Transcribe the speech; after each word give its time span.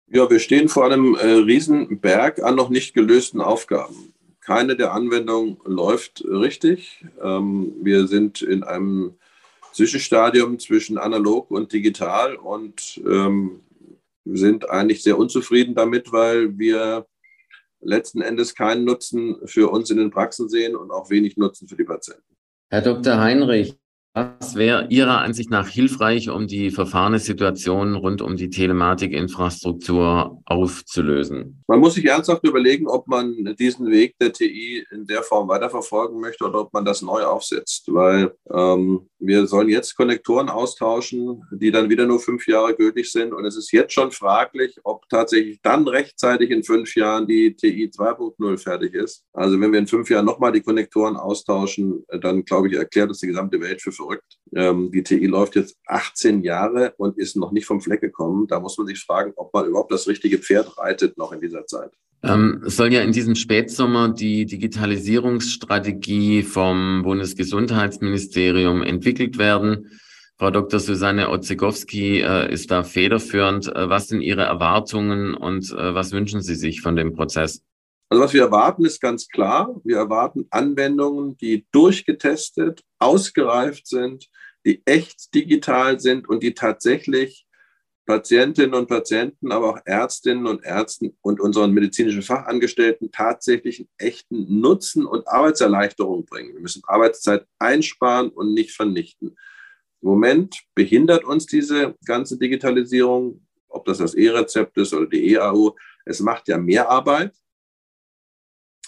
Ja, 0.09 0.29
wir 0.29 0.41
stehen 0.41 0.69
vor 0.69 0.85
einem 0.85 1.15
äh, 1.15 1.27
Riesenberg 1.27 2.43
an 2.43 2.55
noch 2.55 2.69
nicht 2.69 2.93
gelösten 2.93 3.41
Aufgaben. 3.41 4.13
Keine 4.41 4.77
der 4.77 4.93
Anwendungen 4.93 5.57
läuft 5.65 6.23
richtig. 6.27 7.03
Ähm, 7.23 7.73
wir 7.81 8.07
sind 8.09 8.43
in 8.43 8.63
einem 8.63 9.15
Zwischenstadium 9.73 10.59
zwischen 10.59 10.99
analog 10.99 11.51
und 11.51 11.73
digital 11.73 12.37
und 12.37 13.01
ähm, 13.09 13.61
sind 14.27 14.69
eigentlich 14.69 15.03
sehr 15.03 15.17
unzufrieden 15.17 15.75
damit, 15.75 16.13
weil 16.13 16.59
wir 16.59 17.07
letzten 17.83 18.23
Endes 18.23 18.55
keinen 18.55 18.85
Nutzen 18.85 19.37
für 19.45 19.71
uns 19.71 19.91
in 19.91 19.99
den 19.99 20.11
Praxen 20.11 20.49
sehen 20.49 20.77
und 20.77 20.91
auch 20.91 21.11
wenig 21.11 21.37
Nutzen 21.37 21.69
für 21.69 21.77
die 21.77 21.85
Patienten. 21.85 22.37
Herr 22.71 22.81
Dr. 22.81 23.19
Heinrich, 23.19 23.77
was 24.15 24.55
wäre 24.57 24.89
Ihrer 24.91 25.21
Ansicht 25.21 25.51
nach 25.51 25.69
hilfreich, 25.69 26.29
um 26.29 26.47
die 26.47 26.71
verfahrene 26.71 27.19
Situation 27.19 27.95
rund 27.95 28.21
um 28.21 28.37
die 28.37 28.51
Telematikinfrastruktur 28.51 30.43
aufzulösen? 30.45 31.63
Man 31.67 31.81
muss 31.81 31.95
sich 31.95 32.05
ernsthaft 32.05 32.47
überlegen, 32.47 32.87
ob 32.89 33.09
man 33.09 33.55
diesen 33.59 33.91
Weg 33.91 34.19
der 34.19 34.33
TI 34.33 34.87
in 34.91 35.07
der 35.07 35.23
Form 35.23 35.49
weiterverfolgen 35.49 36.21
möchte 36.21 36.45
oder 36.45 36.61
ob 36.61 36.73
man 36.75 36.85
das 36.85 37.01
neu 37.01 37.23
aufsetzt, 37.23 37.87
weil 37.89 38.33
ähm, 38.53 39.09
wir 39.19 39.47
sollen 39.47 39.69
jetzt 39.69 39.97
Konnektoren 39.97 40.49
austauschen, 40.49 41.43
die 41.53 41.71
dann 41.71 41.89
wieder 41.89 42.07
nur 42.07 42.21
fünf 42.21 42.47
Jahre 42.47 42.75
gültig 42.75 43.11
sind. 43.11 43.33
Und 43.33 43.47
es 43.47 43.57
ist 43.57 43.73
jetzt 43.73 43.95
schon 43.95 44.11
fraglich, 44.11 44.79
ob 44.85 45.09
tatsächlich 45.09 45.61
dann 45.63 45.87
rechtzeitig 45.89 46.51
in 46.51 46.65
fünf 46.65 46.95
Jahren 46.97 47.27
die 47.27 47.55
TI 47.55 47.91
2.0 47.97 48.59
fertig 48.59 48.95
ist. 48.95 49.25
Also 49.33 49.59
wenn 49.61 49.73
wir 49.73 49.79
in 49.79 49.87
fünf 49.87 50.11
Jahren 50.11 50.27
nochmal 50.27 50.53
die 50.53 50.61
Konnektoren 50.61 51.17
austauschen, 51.17 52.05
dann 52.21 52.45
glaube 52.45 52.69
ich, 52.69 52.75
erklärt 52.75 53.11
das 53.11 53.19
die 53.19 53.29
gesamte 53.29 53.61
Welt 53.61 53.81
für 53.81 53.93
verrückt. 54.03 54.39
Ähm, 54.55 54.91
die 54.93 55.03
TI 55.03 55.27
läuft 55.27 55.57
jetzt 55.57 55.77
18 55.87 56.43
Jahre 56.43 56.95
und 56.99 57.19
ist 57.19 57.37
noch 57.37 57.53
nicht 57.53 57.67
vom 57.67 57.81
Fleck 57.81 58.01
gekommen. 58.01 58.47
Da 58.47 58.61
muss 58.61 58.77
man 58.79 58.87
sich 58.87 59.01
fragen, 59.01 59.33
ob 59.37 59.53
man 59.55 59.67
überhaupt 59.67 59.93
das 59.93 60.07
richtige 60.09 60.39
Pferd 60.39 60.77
reitet 60.79 61.17
noch 61.19 61.33
in 61.33 61.41
dieser 61.41 61.67
Zeit. 61.67 61.91
Ähm, 62.23 62.63
es 62.67 62.77
soll 62.77 62.93
ja 62.93 63.01
in 63.01 63.13
diesem 63.13 63.35
Spätsommer 63.35 64.09
die 64.09 64.47
Digitalisierungsstrategie 64.47 66.43
vom 66.43 67.03
Bundesgesundheitsministerium 67.03 68.83
entwickelt 68.83 69.39
werden. 69.39 69.91
Frau 70.39 70.51
Dr. 70.51 70.81
Susanne 70.81 71.31
Otzegowski 71.31 72.21
äh, 72.21 72.53
ist 72.53 72.71
da 72.71 72.83
federführend. 72.85 73.69
Äh, 73.69 73.89
was 73.89 74.09
sind 74.09 74.21
Ihre 74.23 74.43
Erwartungen 74.43 75.35
und 75.35 75.71
äh, 75.73 75.95
was 75.95 76.13
wünschen 76.13 76.43
Sie 76.43 76.55
sich 76.55 76.81
von 76.81 76.97
dem 76.97 77.13
Prozess? 77.15 77.63
Also 78.13 78.25
was 78.25 78.35
wir 78.35 78.43
erwarten, 78.43 78.85
ist 78.85 79.01
ganz 79.01 79.27
klar. 79.27 79.81
Wir 79.85 79.97
erwarten 79.97 80.47
Anwendungen, 80.51 81.39
die 81.39 81.67
durchgetestet, 81.73 82.83
ausgereift 82.99 83.87
sind, 83.87 84.29
die 84.67 84.83
echt 84.85 85.35
digital 85.35 85.99
sind 85.99 86.29
und 86.29 86.43
die 86.43 86.53
tatsächlich 86.53 87.47
Patientinnen 88.05 88.75
und 88.75 88.87
Patienten, 88.87 89.51
aber 89.51 89.71
auch 89.71 89.79
Ärztinnen 89.87 90.47
und 90.47 90.63
Ärzten 90.63 91.17
und 91.23 91.41
unseren 91.41 91.73
medizinischen 91.73 92.21
Fachangestellten 92.21 93.13
tatsächlich 93.13 93.79
einen 93.79 93.89
echten 93.97 94.61
Nutzen 94.61 95.07
und 95.07 95.27
Arbeitserleichterung 95.27 96.27
bringen. 96.27 96.53
Wir 96.53 96.61
müssen 96.61 96.83
Arbeitszeit 96.87 97.47
einsparen 97.59 98.29
und 98.29 98.53
nicht 98.53 98.73
vernichten. 98.73 99.39
Im 100.03 100.09
Moment 100.11 100.61
behindert 100.75 101.25
uns 101.25 101.47
diese 101.47 101.95
ganze 102.05 102.39
Digitalisierung, 102.39 103.47
ob 103.69 103.87
das 103.87 103.97
das 103.97 104.13
E-Rezept 104.13 104.77
ist 104.77 104.93
oder 104.93 105.07
die 105.07 105.33
EAU. 105.33 105.71
Es 106.05 106.21
macht 106.21 106.49
ja 106.49 106.59
mehr 106.59 106.91
Arbeit. 106.91 107.33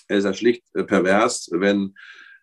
Es 0.08 0.18
ist 0.18 0.24
ja 0.24 0.34
schlicht 0.34 0.64
äh, 0.74 0.84
pervers, 0.84 1.48
wenn 1.52 1.94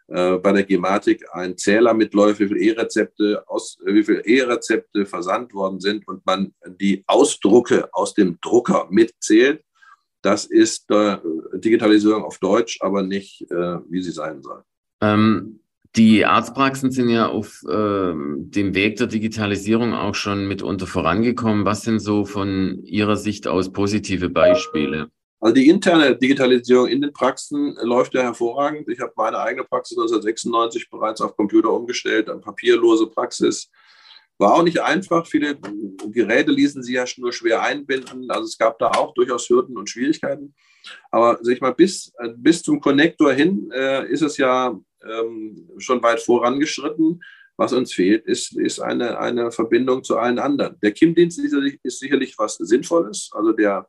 äh, 0.07 0.37
bei 0.37 0.51
der 0.51 0.63
Gematik 0.63 1.25
ein 1.31 1.57
Zähler 1.57 1.93
mitläuft, 1.93 2.39
wie 2.39 2.47
viele 2.47 2.59
E-Rezepte 2.59 3.43
aus, 3.47 3.77
äh, 3.85 3.93
wie 3.93 4.03
viele 4.03 4.25
E-Rezepte 4.25 5.05
versandt 5.05 5.53
worden 5.53 5.79
sind 5.79 6.07
und 6.07 6.25
man 6.25 6.53
die 6.65 7.03
Ausdrucke 7.07 7.93
aus 7.93 8.13
dem 8.13 8.37
Drucker 8.41 8.87
mitzählt. 8.89 9.63
Das 10.21 10.45
ist 10.45 10.91
äh, 10.91 11.17
Digitalisierung 11.53 12.23
auf 12.23 12.39
Deutsch, 12.39 12.77
aber 12.81 13.03
nicht, 13.03 13.49
äh, 13.49 13.77
wie 13.89 14.01
sie 14.01 14.11
sein 14.11 14.41
soll. 14.41 14.63
Ähm, 15.01 15.61
die 15.95 16.25
Arztpraxen 16.25 16.91
sind 16.91 17.09
ja 17.09 17.27
auf 17.27 17.63
äh, 17.67 18.13
dem 18.13 18.75
Weg 18.75 18.97
der 18.97 19.07
Digitalisierung 19.07 19.93
auch 19.93 20.15
schon 20.15 20.47
mitunter 20.47 20.87
vorangekommen. 20.87 21.65
Was 21.65 21.83
sind 21.83 21.99
so 21.99 22.25
von 22.25 22.83
Ihrer 22.83 23.17
Sicht 23.17 23.47
aus 23.47 23.73
positive 23.73 24.29
Beispiele? 24.29 25.09
Also 25.41 25.55
die 25.55 25.69
interne 25.69 26.15
Digitalisierung 26.15 26.87
in 26.87 27.01
den 27.01 27.13
Praxen 27.13 27.75
läuft 27.81 28.13
ja 28.13 28.21
hervorragend. 28.21 28.87
Ich 28.89 28.99
habe 28.99 29.11
meine 29.15 29.39
eigene 29.39 29.63
Praxis 29.63 29.97
1996 29.97 30.87
bereits 30.91 31.19
auf 31.19 31.35
Computer 31.35 31.73
umgestellt, 31.73 32.29
eine 32.29 32.39
papierlose 32.39 33.07
Praxis. 33.07 33.71
War 34.37 34.53
auch 34.53 34.63
nicht 34.63 34.79
einfach. 34.79 35.25
Viele 35.25 35.57
Geräte 36.11 36.51
ließen 36.51 36.83
sie 36.83 36.93
ja 36.93 37.05
nur 37.17 37.33
schwer 37.33 37.63
einbinden. 37.63 38.29
Also 38.29 38.45
es 38.45 38.57
gab 38.57 38.77
da 38.77 38.91
auch 38.91 39.15
durchaus 39.15 39.49
Hürden 39.49 39.77
und 39.77 39.89
Schwierigkeiten. 39.89 40.53
Aber 41.09 41.39
sag 41.41 41.55
ich 41.55 41.61
mal, 41.61 41.73
bis, 41.73 42.13
bis 42.37 42.61
zum 42.61 42.79
Connector 42.79 43.33
hin 43.33 43.71
äh, 43.73 44.07
ist 44.11 44.21
es 44.21 44.37
ja 44.37 44.79
ähm, 45.03 45.69
schon 45.79 46.03
weit 46.03 46.21
vorangeschritten. 46.21 47.23
Was 47.57 47.73
uns 47.73 47.93
fehlt, 47.93 48.25
ist, 48.25 48.57
ist 48.57 48.79
eine, 48.79 49.19
eine 49.19 49.51
Verbindung 49.51 50.03
zu 50.03 50.17
allen 50.17 50.39
anderen. 50.39 50.79
Der 50.81 50.91
KIM-Dienst 50.91 51.39
ist 51.39 51.51
sicherlich, 51.51 51.79
ist 51.83 51.99
sicherlich 51.99 52.35
was 52.37 52.55
Sinnvolles. 52.55 53.29
Also 53.33 53.53
der 53.53 53.87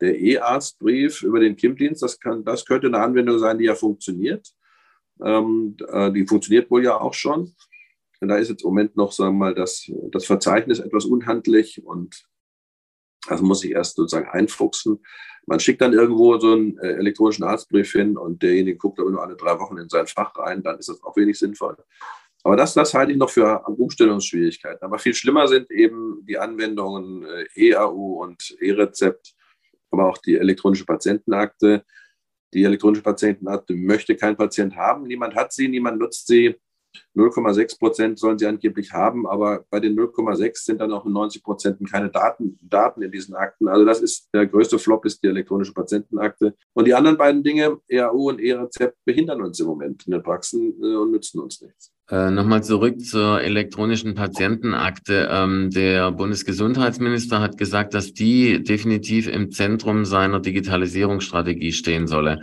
der 0.00 0.18
E-Arztbrief 0.18 1.22
über 1.22 1.40
den 1.40 1.56
KIM-Dienst, 1.56 2.02
das, 2.02 2.18
das 2.44 2.64
könnte 2.64 2.88
eine 2.88 3.00
Anwendung 3.00 3.38
sein, 3.38 3.58
die 3.58 3.64
ja 3.64 3.74
funktioniert. 3.74 4.48
Ähm, 5.24 5.76
äh, 5.88 6.12
die 6.12 6.26
funktioniert 6.26 6.70
wohl 6.70 6.84
ja 6.84 7.00
auch 7.00 7.14
schon. 7.14 7.54
Und 8.20 8.28
da 8.28 8.36
ist 8.36 8.48
jetzt 8.48 8.62
im 8.62 8.68
Moment 8.68 8.96
noch, 8.96 9.12
sagen 9.12 9.34
wir 9.34 9.46
mal, 9.46 9.54
das, 9.54 9.90
das 10.10 10.26
Verzeichnis 10.26 10.78
etwas 10.78 11.04
unhandlich 11.04 11.84
und 11.84 12.26
das 13.28 13.40
muss 13.42 13.64
ich 13.64 13.72
erst 13.72 13.96
sozusagen 13.96 14.28
einfuchsen. 14.28 15.04
Man 15.46 15.60
schickt 15.60 15.80
dann 15.80 15.92
irgendwo 15.92 16.38
so 16.38 16.52
einen 16.52 16.78
äh, 16.78 16.92
elektronischen 16.92 17.44
Arztbrief 17.44 17.92
hin 17.92 18.16
und 18.16 18.42
derjenige 18.42 18.78
guckt 18.78 19.00
aber 19.00 19.10
nur 19.10 19.22
alle 19.22 19.36
drei 19.36 19.58
Wochen 19.58 19.78
in 19.78 19.88
sein 19.88 20.06
Fach 20.06 20.36
rein, 20.36 20.62
dann 20.62 20.78
ist 20.78 20.88
das 20.88 21.02
auch 21.02 21.16
wenig 21.16 21.38
sinnvoll. 21.38 21.76
Aber 22.42 22.56
das, 22.56 22.74
das 22.74 22.94
halte 22.94 23.12
ich 23.12 23.18
noch 23.18 23.30
für 23.30 23.66
Umstellungsschwierigkeiten. 23.66 24.84
Aber 24.84 24.98
viel 24.98 25.14
schlimmer 25.14 25.48
sind 25.48 25.70
eben 25.70 26.24
die 26.26 26.38
Anwendungen 26.38 27.24
äh, 27.24 27.46
EAU 27.56 28.22
und 28.22 28.56
E-Rezept, 28.60 29.34
aber 29.90 30.08
auch 30.08 30.18
die 30.18 30.36
elektronische 30.36 30.84
Patientenakte. 30.84 31.84
Die 32.54 32.64
elektronische 32.64 33.02
Patientenakte 33.02 33.74
möchte 33.74 34.16
kein 34.16 34.36
Patient 34.36 34.76
haben. 34.76 35.06
Niemand 35.06 35.34
hat 35.34 35.52
sie, 35.52 35.68
niemand 35.68 35.98
nutzt 35.98 36.26
sie. 36.26 36.56
0,6 37.16 37.78
Prozent 37.78 38.18
sollen 38.18 38.38
sie 38.38 38.46
angeblich 38.46 38.92
haben, 38.92 39.26
aber 39.26 39.64
bei 39.70 39.80
den 39.80 39.96
0,6 39.96 40.64
sind 40.64 40.80
dann 40.80 40.92
auch 40.92 41.06
in 41.06 41.12
90 41.12 41.42
Prozent 41.42 41.90
keine 41.90 42.10
Daten, 42.10 42.58
Daten 42.62 43.02
in 43.02 43.10
diesen 43.10 43.34
Akten. 43.34 43.68
Also 43.68 43.84
das 43.84 44.00
ist 44.00 44.28
der 44.34 44.46
größte 44.46 44.78
Flop, 44.78 45.04
ist 45.04 45.22
die 45.22 45.28
elektronische 45.28 45.72
Patientenakte. 45.72 46.54
Und 46.74 46.86
die 46.86 46.94
anderen 46.94 47.16
beiden 47.16 47.42
Dinge, 47.42 47.78
EAU 47.88 48.28
und 48.28 48.40
E-Rezept, 48.40 48.96
behindern 49.04 49.42
uns 49.42 49.60
im 49.60 49.66
Moment 49.66 50.06
in 50.06 50.12
den 50.12 50.22
Praxen 50.22 50.74
äh, 50.82 50.96
und 50.96 51.10
nützen 51.10 51.40
uns 51.40 51.60
nichts. 51.60 51.92
Äh, 52.08 52.30
Nochmal 52.30 52.62
zurück 52.62 53.00
zur 53.00 53.40
elektronischen 53.40 54.14
Patientenakte. 54.14 55.28
Ähm, 55.30 55.70
der 55.70 56.12
Bundesgesundheitsminister 56.12 57.40
hat 57.40 57.58
gesagt, 57.58 57.94
dass 57.94 58.12
die 58.12 58.62
definitiv 58.62 59.26
im 59.26 59.50
Zentrum 59.50 60.04
seiner 60.04 60.40
Digitalisierungsstrategie 60.40 61.72
stehen 61.72 62.06
solle. 62.06 62.40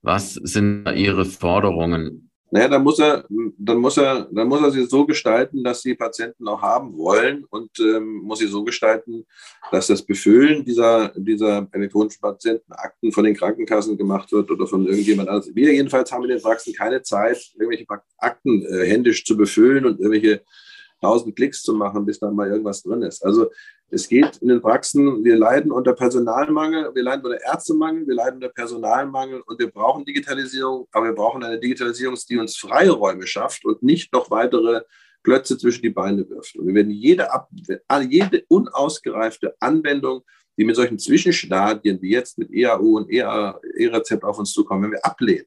Was 0.00 0.34
sind 0.34 0.86
Ihre 0.96 1.24
Forderungen? 1.24 2.31
Naja, 2.54 2.68
dann 2.68 2.82
muss 2.82 2.98
er, 2.98 3.24
dann 3.56 3.78
muss 3.78 3.96
er, 3.96 4.28
dann 4.30 4.46
muss 4.46 4.60
er 4.60 4.70
sie 4.70 4.84
so 4.84 5.06
gestalten, 5.06 5.64
dass 5.64 5.80
die 5.80 5.94
Patienten 5.94 6.46
auch 6.46 6.60
haben 6.60 6.98
wollen 6.98 7.46
und 7.48 7.70
ähm, 7.80 8.16
muss 8.24 8.40
sie 8.40 8.46
so 8.46 8.62
gestalten, 8.62 9.24
dass 9.70 9.86
das 9.86 10.02
Befüllen 10.02 10.62
dieser, 10.62 11.14
dieser 11.16 11.66
elektronischen 11.72 12.20
Patientenakten 12.20 13.10
von 13.10 13.24
den 13.24 13.34
Krankenkassen 13.34 13.96
gemacht 13.96 14.30
wird 14.32 14.50
oder 14.50 14.66
von 14.66 14.86
irgendjemand 14.86 15.30
anders. 15.30 15.50
Wir 15.54 15.72
jedenfalls 15.72 16.12
haben 16.12 16.24
in 16.24 16.28
den 16.28 16.42
Praxen 16.42 16.74
keine 16.74 17.00
Zeit, 17.00 17.42
irgendwelche 17.54 17.86
Akten 18.18 18.66
äh, 18.66 18.86
händisch 18.86 19.24
zu 19.24 19.34
befüllen 19.34 19.86
und 19.86 19.98
irgendwelche 19.98 20.42
tausend 21.00 21.34
Klicks 21.34 21.62
zu 21.62 21.72
machen, 21.72 22.04
bis 22.04 22.18
dann 22.18 22.34
mal 22.34 22.50
irgendwas 22.50 22.82
drin 22.82 23.00
ist. 23.00 23.24
Also 23.24 23.50
es 23.92 24.08
geht 24.08 24.38
in 24.38 24.48
den 24.48 24.62
Praxen, 24.62 25.22
wir 25.22 25.36
leiden 25.36 25.70
unter 25.70 25.92
Personalmangel, 25.92 26.94
wir 26.94 27.02
leiden 27.02 27.26
unter 27.26 27.42
Ärztemangel, 27.42 28.06
wir 28.06 28.14
leiden 28.14 28.36
unter 28.36 28.48
Personalmangel 28.48 29.42
und 29.42 29.58
wir 29.58 29.70
brauchen 29.70 30.06
Digitalisierung, 30.06 30.88
aber 30.92 31.06
wir 31.06 31.14
brauchen 31.14 31.44
eine 31.44 31.60
Digitalisierung, 31.60 32.16
die 32.26 32.38
uns 32.38 32.56
Freiräume 32.56 33.26
schafft 33.26 33.66
und 33.66 33.82
nicht 33.82 34.10
noch 34.14 34.30
weitere 34.30 34.80
Klötze 35.22 35.58
zwischen 35.58 35.82
die 35.82 35.90
Beine 35.90 36.26
wirft. 36.30 36.56
Und 36.56 36.68
wir 36.68 36.74
werden 36.74 36.90
jede, 36.90 37.28
jede 38.08 38.44
unausgereifte 38.48 39.54
Anwendung, 39.60 40.22
die 40.56 40.64
mit 40.64 40.76
solchen 40.76 40.98
Zwischenstadien 40.98 42.00
wie 42.00 42.12
jetzt 42.12 42.38
mit 42.38 42.50
EAU 42.50 42.96
und 42.96 43.10
E-Rezept 43.10 44.24
auf 44.24 44.38
uns 44.38 44.52
zukommen, 44.52 44.84
wenn 44.84 44.92
wir 44.92 45.04
ablehnen. 45.04 45.46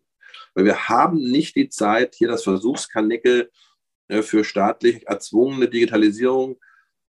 Weil 0.53 0.65
wir 0.65 0.87
haben 0.87 1.17
nicht 1.17 1.55
die 1.55 1.69
Zeit, 1.69 2.13
hier 2.13 2.27
das 2.27 2.43
Versuchskanickel 2.43 3.49
äh, 4.07 4.21
für 4.21 4.43
staatlich 4.43 5.07
erzwungene 5.07 5.67
Digitalisierung 5.67 6.59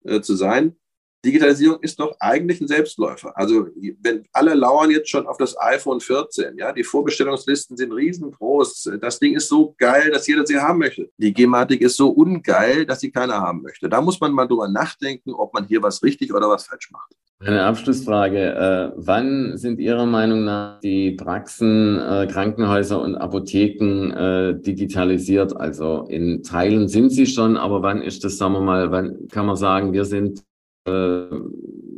äh, 0.05 0.21
zu 0.21 0.35
sein. 0.35 0.77
Digitalisierung 1.25 1.79
ist 1.81 1.99
doch 1.99 2.15
eigentlich 2.19 2.61
ein 2.61 2.67
Selbstläufer. 2.67 3.35
Also 3.35 3.67
wenn 4.01 4.25
alle 4.31 4.53
lauern 4.53 4.91
jetzt 4.91 5.09
schon 5.09 5.25
auf 5.25 5.37
das 5.37 5.59
iPhone 5.59 5.99
14, 5.99 6.57
ja, 6.57 6.71
die 6.71 6.83
Vorbestellungslisten 6.83 7.75
sind 7.75 7.91
riesengroß. 7.91 8.91
Das 9.01 9.19
Ding 9.19 9.35
ist 9.35 9.49
so 9.49 9.73
geil, 9.77 10.11
dass 10.11 10.27
jeder 10.27 10.45
sie 10.45 10.59
haben 10.59 10.79
möchte. 10.79 11.09
Die 11.17 11.33
Gematik 11.33 11.81
ist 11.81 11.97
so 11.97 12.09
ungeil, 12.09 12.85
dass 12.85 12.99
sie 12.99 13.11
keiner 13.11 13.41
haben 13.41 13.63
möchte. 13.63 13.89
Da 13.89 14.01
muss 14.01 14.19
man 14.21 14.31
mal 14.31 14.47
drüber 14.47 14.69
nachdenken, 14.69 15.33
ob 15.33 15.53
man 15.53 15.65
hier 15.65 15.81
was 15.81 16.03
richtig 16.03 16.33
oder 16.33 16.47
was 16.47 16.67
falsch 16.67 16.91
macht. 16.91 17.11
Eine 17.39 17.63
Abschlussfrage. 17.63 18.39
Äh, 18.39 18.91
wann 18.95 19.57
sind 19.57 19.79
Ihrer 19.79 20.05
Meinung 20.05 20.45
nach 20.45 20.79
die 20.79 21.11
Praxen, 21.11 21.99
äh, 21.99 22.27
Krankenhäuser 22.31 23.01
und 23.01 23.15
Apotheken 23.15 24.11
äh, 24.11 24.61
digitalisiert? 24.61 25.55
Also 25.55 26.05
in 26.07 26.43
Teilen 26.43 26.87
sind 26.87 27.09
sie 27.09 27.25
schon, 27.25 27.57
aber 27.57 27.81
wann 27.81 28.01
ist 28.01 28.23
das, 28.23 28.37
sagen 28.37 28.53
wir 28.53 28.61
mal, 28.61 28.91
wann 28.91 29.27
kann 29.27 29.45
man 29.45 29.57
sagen, 29.57 29.91
wir 29.91 30.05
sind 30.05 30.43
äh, 30.85 31.25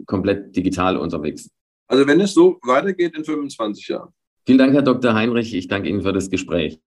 komplett 0.05 0.55
digital 0.55 0.97
unterwegs. 0.97 1.49
Also 1.87 2.07
wenn 2.07 2.19
es 2.19 2.33
so 2.33 2.59
weitergeht 2.63 3.15
in 3.15 3.23
25 3.23 3.87
Jahren. 3.87 4.13
Vielen 4.45 4.57
Dank, 4.57 4.73
Herr 4.73 4.81
Dr. 4.81 5.13
Heinrich. 5.13 5.53
Ich 5.53 5.67
danke 5.67 5.89
Ihnen 5.89 6.01
für 6.01 6.13
das 6.13 6.29
Gespräch. 6.29 6.79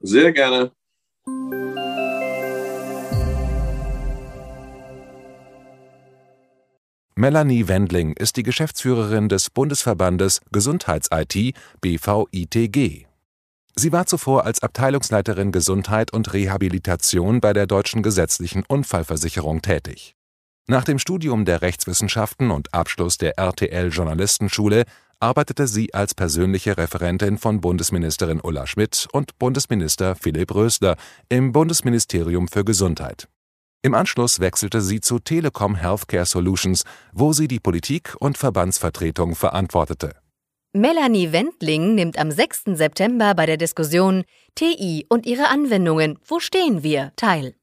Sehr 0.00 0.32
gerne. 0.32 0.72
Melanie 7.16 7.68
Wendling 7.68 8.14
ist 8.16 8.38
die 8.38 8.42
Geschäftsführerin 8.42 9.28
des 9.28 9.50
Bundesverbandes 9.50 10.40
Gesundheits-IT 10.52 11.54
BVITG. 11.82 13.06
Sie 13.76 13.92
war 13.92 14.06
zuvor 14.06 14.46
als 14.46 14.62
Abteilungsleiterin 14.62 15.52
Gesundheit 15.52 16.12
und 16.12 16.32
Rehabilitation 16.32 17.40
bei 17.40 17.52
der 17.52 17.66
Deutschen 17.66 18.02
Gesetzlichen 18.02 18.64
Unfallversicherung 18.66 19.60
tätig. 19.60 20.14
Nach 20.68 20.84
dem 20.84 20.98
Studium 20.98 21.44
der 21.44 21.62
Rechtswissenschaften 21.62 22.50
und 22.50 22.72
Abschluss 22.72 23.18
der 23.18 23.38
RTL 23.38 23.88
Journalistenschule 23.88 24.84
arbeitete 25.18 25.66
sie 25.66 25.92
als 25.92 26.14
persönliche 26.14 26.78
Referentin 26.78 27.38
von 27.38 27.60
Bundesministerin 27.60 28.40
Ulla 28.42 28.66
Schmidt 28.66 29.06
und 29.12 29.38
Bundesminister 29.38 30.16
Philipp 30.16 30.54
Rösler 30.54 30.96
im 31.28 31.52
Bundesministerium 31.52 32.48
für 32.48 32.64
Gesundheit. 32.64 33.28
Im 33.82 33.94
Anschluss 33.94 34.40
wechselte 34.40 34.80
sie 34.80 35.00
zu 35.00 35.18
Telekom 35.18 35.74
Healthcare 35.74 36.26
Solutions, 36.26 36.84
wo 37.12 37.32
sie 37.32 37.48
die 37.48 37.60
Politik 37.60 38.14
und 38.18 38.36
Verbandsvertretung 38.36 39.34
verantwortete. 39.34 40.14
Melanie 40.72 41.32
Wendling 41.32 41.94
nimmt 41.94 42.18
am 42.18 42.30
6. 42.30 42.64
September 42.74 43.34
bei 43.34 43.46
der 43.46 43.56
Diskussion 43.56 44.24
TI 44.54 45.06
und 45.08 45.26
ihre 45.26 45.48
Anwendungen 45.48 46.18
Wo 46.26 46.38
stehen 46.38 46.82
wir 46.82 47.12
teil. 47.16 47.54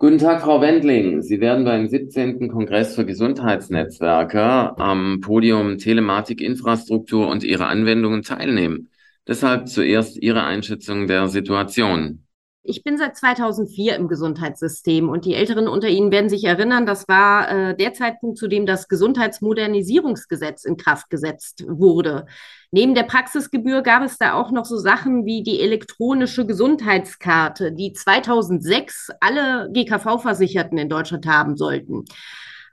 Guten 0.00 0.18
Tag, 0.18 0.42
Frau 0.42 0.60
Wendling. 0.60 1.22
Sie 1.22 1.40
werden 1.40 1.64
beim 1.64 1.88
17. 1.88 2.48
Kongress 2.48 2.94
für 2.94 3.04
Gesundheitsnetzwerke 3.04 4.78
am 4.78 5.20
Podium 5.20 5.78
Telematik, 5.78 6.40
Infrastruktur 6.40 7.26
und 7.26 7.42
ihre 7.42 7.66
Anwendungen 7.66 8.22
teilnehmen. 8.22 8.90
Deshalb 9.26 9.68
zuerst 9.68 10.16
Ihre 10.16 10.44
Einschätzung 10.44 11.08
der 11.08 11.26
Situation. 11.26 12.27
Ich 12.64 12.82
bin 12.82 12.98
seit 12.98 13.16
2004 13.16 13.96
im 13.96 14.08
Gesundheitssystem 14.08 15.08
und 15.08 15.24
die 15.24 15.34
Älteren 15.34 15.68
unter 15.68 15.88
Ihnen 15.88 16.10
werden 16.10 16.28
sich 16.28 16.44
erinnern, 16.44 16.84
das 16.84 17.08
war 17.08 17.48
äh, 17.50 17.76
der 17.76 17.94
Zeitpunkt, 17.94 18.36
zu 18.36 18.46
dem 18.46 18.66
das 18.66 18.88
Gesundheitsmodernisierungsgesetz 18.88 20.64
in 20.64 20.76
Kraft 20.76 21.08
gesetzt 21.08 21.64
wurde. 21.66 22.26
Neben 22.70 22.94
der 22.94 23.04
Praxisgebühr 23.04 23.82
gab 23.82 24.02
es 24.02 24.18
da 24.18 24.34
auch 24.34 24.50
noch 24.50 24.66
so 24.66 24.76
Sachen 24.76 25.24
wie 25.24 25.42
die 25.42 25.60
elektronische 25.60 26.44
Gesundheitskarte, 26.44 27.72
die 27.72 27.92
2006 27.92 29.10
alle 29.20 29.70
GKV-Versicherten 29.72 30.76
in 30.76 30.90
Deutschland 30.90 31.26
haben 31.26 31.56
sollten. 31.56 32.04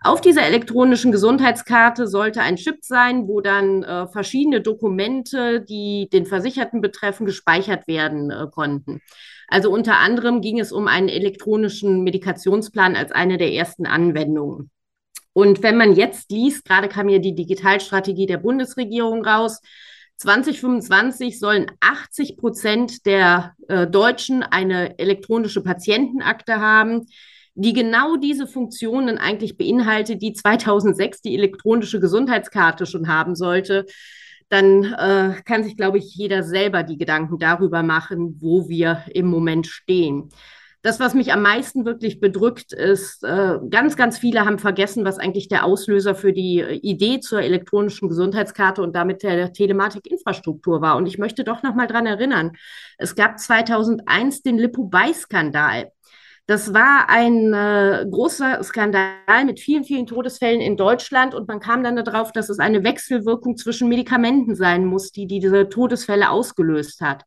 Auf 0.02 0.22
dieser 0.22 0.44
elektronischen 0.44 1.12
Gesundheitskarte 1.12 2.08
sollte 2.08 2.42
ein 2.42 2.58
Chip 2.58 2.84
sein, 2.84 3.28
wo 3.28 3.42
dann 3.42 3.82
äh, 3.84 4.08
verschiedene 4.08 4.62
Dokumente, 4.62 5.62
die 5.62 6.10
den 6.12 6.26
Versicherten 6.26 6.82
betreffen, 6.82 7.26
gespeichert 7.26 7.88
werden 7.88 8.30
äh, 8.30 8.48
konnten. 8.52 9.02
Also 9.48 9.72
unter 9.72 9.98
anderem 9.98 10.42
ging 10.42 10.60
es 10.60 10.72
um 10.72 10.88
einen 10.88 11.10
elektronischen 11.10 12.04
Medikationsplan 12.04 12.96
als 12.96 13.12
eine 13.12 13.38
der 13.38 13.54
ersten 13.54 13.86
Anwendungen. 13.86 14.72
Und 15.34 15.64
wenn 15.64 15.78
man 15.78 15.96
jetzt 15.96 16.32
liest, 16.32 16.66
gerade 16.66 16.88
kam 16.88 17.10
ja 17.10 17.20
die 17.20 17.36
Digitalstrategie 17.36 18.26
der 18.26 18.38
Bundesregierung 18.38 19.26
raus, 19.26 19.62
2025 20.18 21.40
sollen 21.40 21.66
80 21.82 22.38
Prozent 22.38 23.06
der 23.06 23.54
äh, 23.68 23.86
Deutschen 23.86 24.44
eine 24.44 24.98
elektronische 24.98 25.62
Patientenakte 25.62 26.62
haben, 26.62 27.08
die 27.54 27.74
genau 27.74 28.16
diese 28.16 28.48
Funktionen 28.48 29.18
eigentlich 29.18 29.58
beinhaltet, 29.58 30.22
die 30.22 30.34
2006 30.34 31.22
die 31.22 31.36
elektronische 31.36 32.00
Gesundheitskarte 32.00 32.86
schon 32.86 33.08
haben 33.08 33.36
sollte. 33.36 33.86
Dann 34.50 34.84
äh, 34.84 35.42
kann 35.44 35.64
sich, 35.64 35.76
glaube 35.76 35.98
ich, 35.98 36.16
jeder 36.16 36.44
selber 36.44 36.84
die 36.84 36.98
Gedanken 36.98 37.40
darüber 37.40 37.84
machen, 37.84 38.38
wo 38.40 38.70
wir 38.70 39.04
im 39.14 39.28
Moment 39.28 39.68
stehen. 39.68 40.30
Das, 40.86 41.00
was 41.00 41.16
mich 41.16 41.34
am 41.34 41.42
meisten 41.42 41.84
wirklich 41.84 42.20
bedrückt, 42.20 42.72
ist, 42.72 43.24
äh, 43.24 43.58
ganz, 43.72 43.96
ganz 43.98 44.20
viele 44.20 44.46
haben 44.46 44.60
vergessen, 44.60 45.04
was 45.04 45.18
eigentlich 45.18 45.48
der 45.48 45.66
Auslöser 45.66 46.14
für 46.14 46.32
die 46.32 46.60
Idee 46.60 47.20
zur 47.20 47.42
elektronischen 47.42 48.08
Gesundheitskarte 48.08 48.84
und 48.84 48.96
damit 48.96 49.24
der 49.24 49.52
Telematikinfrastruktur 49.52 50.82
war. 50.82 50.98
Und 50.98 51.08
ich 51.08 51.18
möchte 51.18 51.44
doch 51.44 51.64
noch 51.64 51.74
mal 51.74 51.88
dran 51.88 52.06
erinnern. 52.06 52.52
Es 53.00 53.16
gab 53.16 53.40
2001 53.40 54.44
den 54.44 54.60
Lipo-Bay-Skandal. 54.60 55.92
Das 56.48 56.76
war 56.76 57.10
ein 57.10 57.54
äh, 57.54 58.06
großer 58.10 58.62
Skandal 58.64 59.46
mit 59.46 59.60
vielen, 59.60 59.84
vielen 59.84 60.06
Todesfällen 60.06 60.62
in 60.62 60.78
Deutschland 60.78 61.34
und 61.34 61.48
man 61.48 61.60
kam 61.60 61.84
dann 61.84 61.96
darauf, 61.96 62.32
dass 62.32 62.50
es 62.50 62.60
eine 62.60 62.84
Wechselwirkung 62.84 63.58
zwischen 63.58 63.90
Medikamenten 63.90 64.56
sein 64.56 64.86
muss, 64.86 65.12
die, 65.12 65.26
die 65.26 65.40
diese 65.40 65.70
Todesfälle 65.70 66.30
ausgelöst 66.30 67.02
hat. 67.02 67.24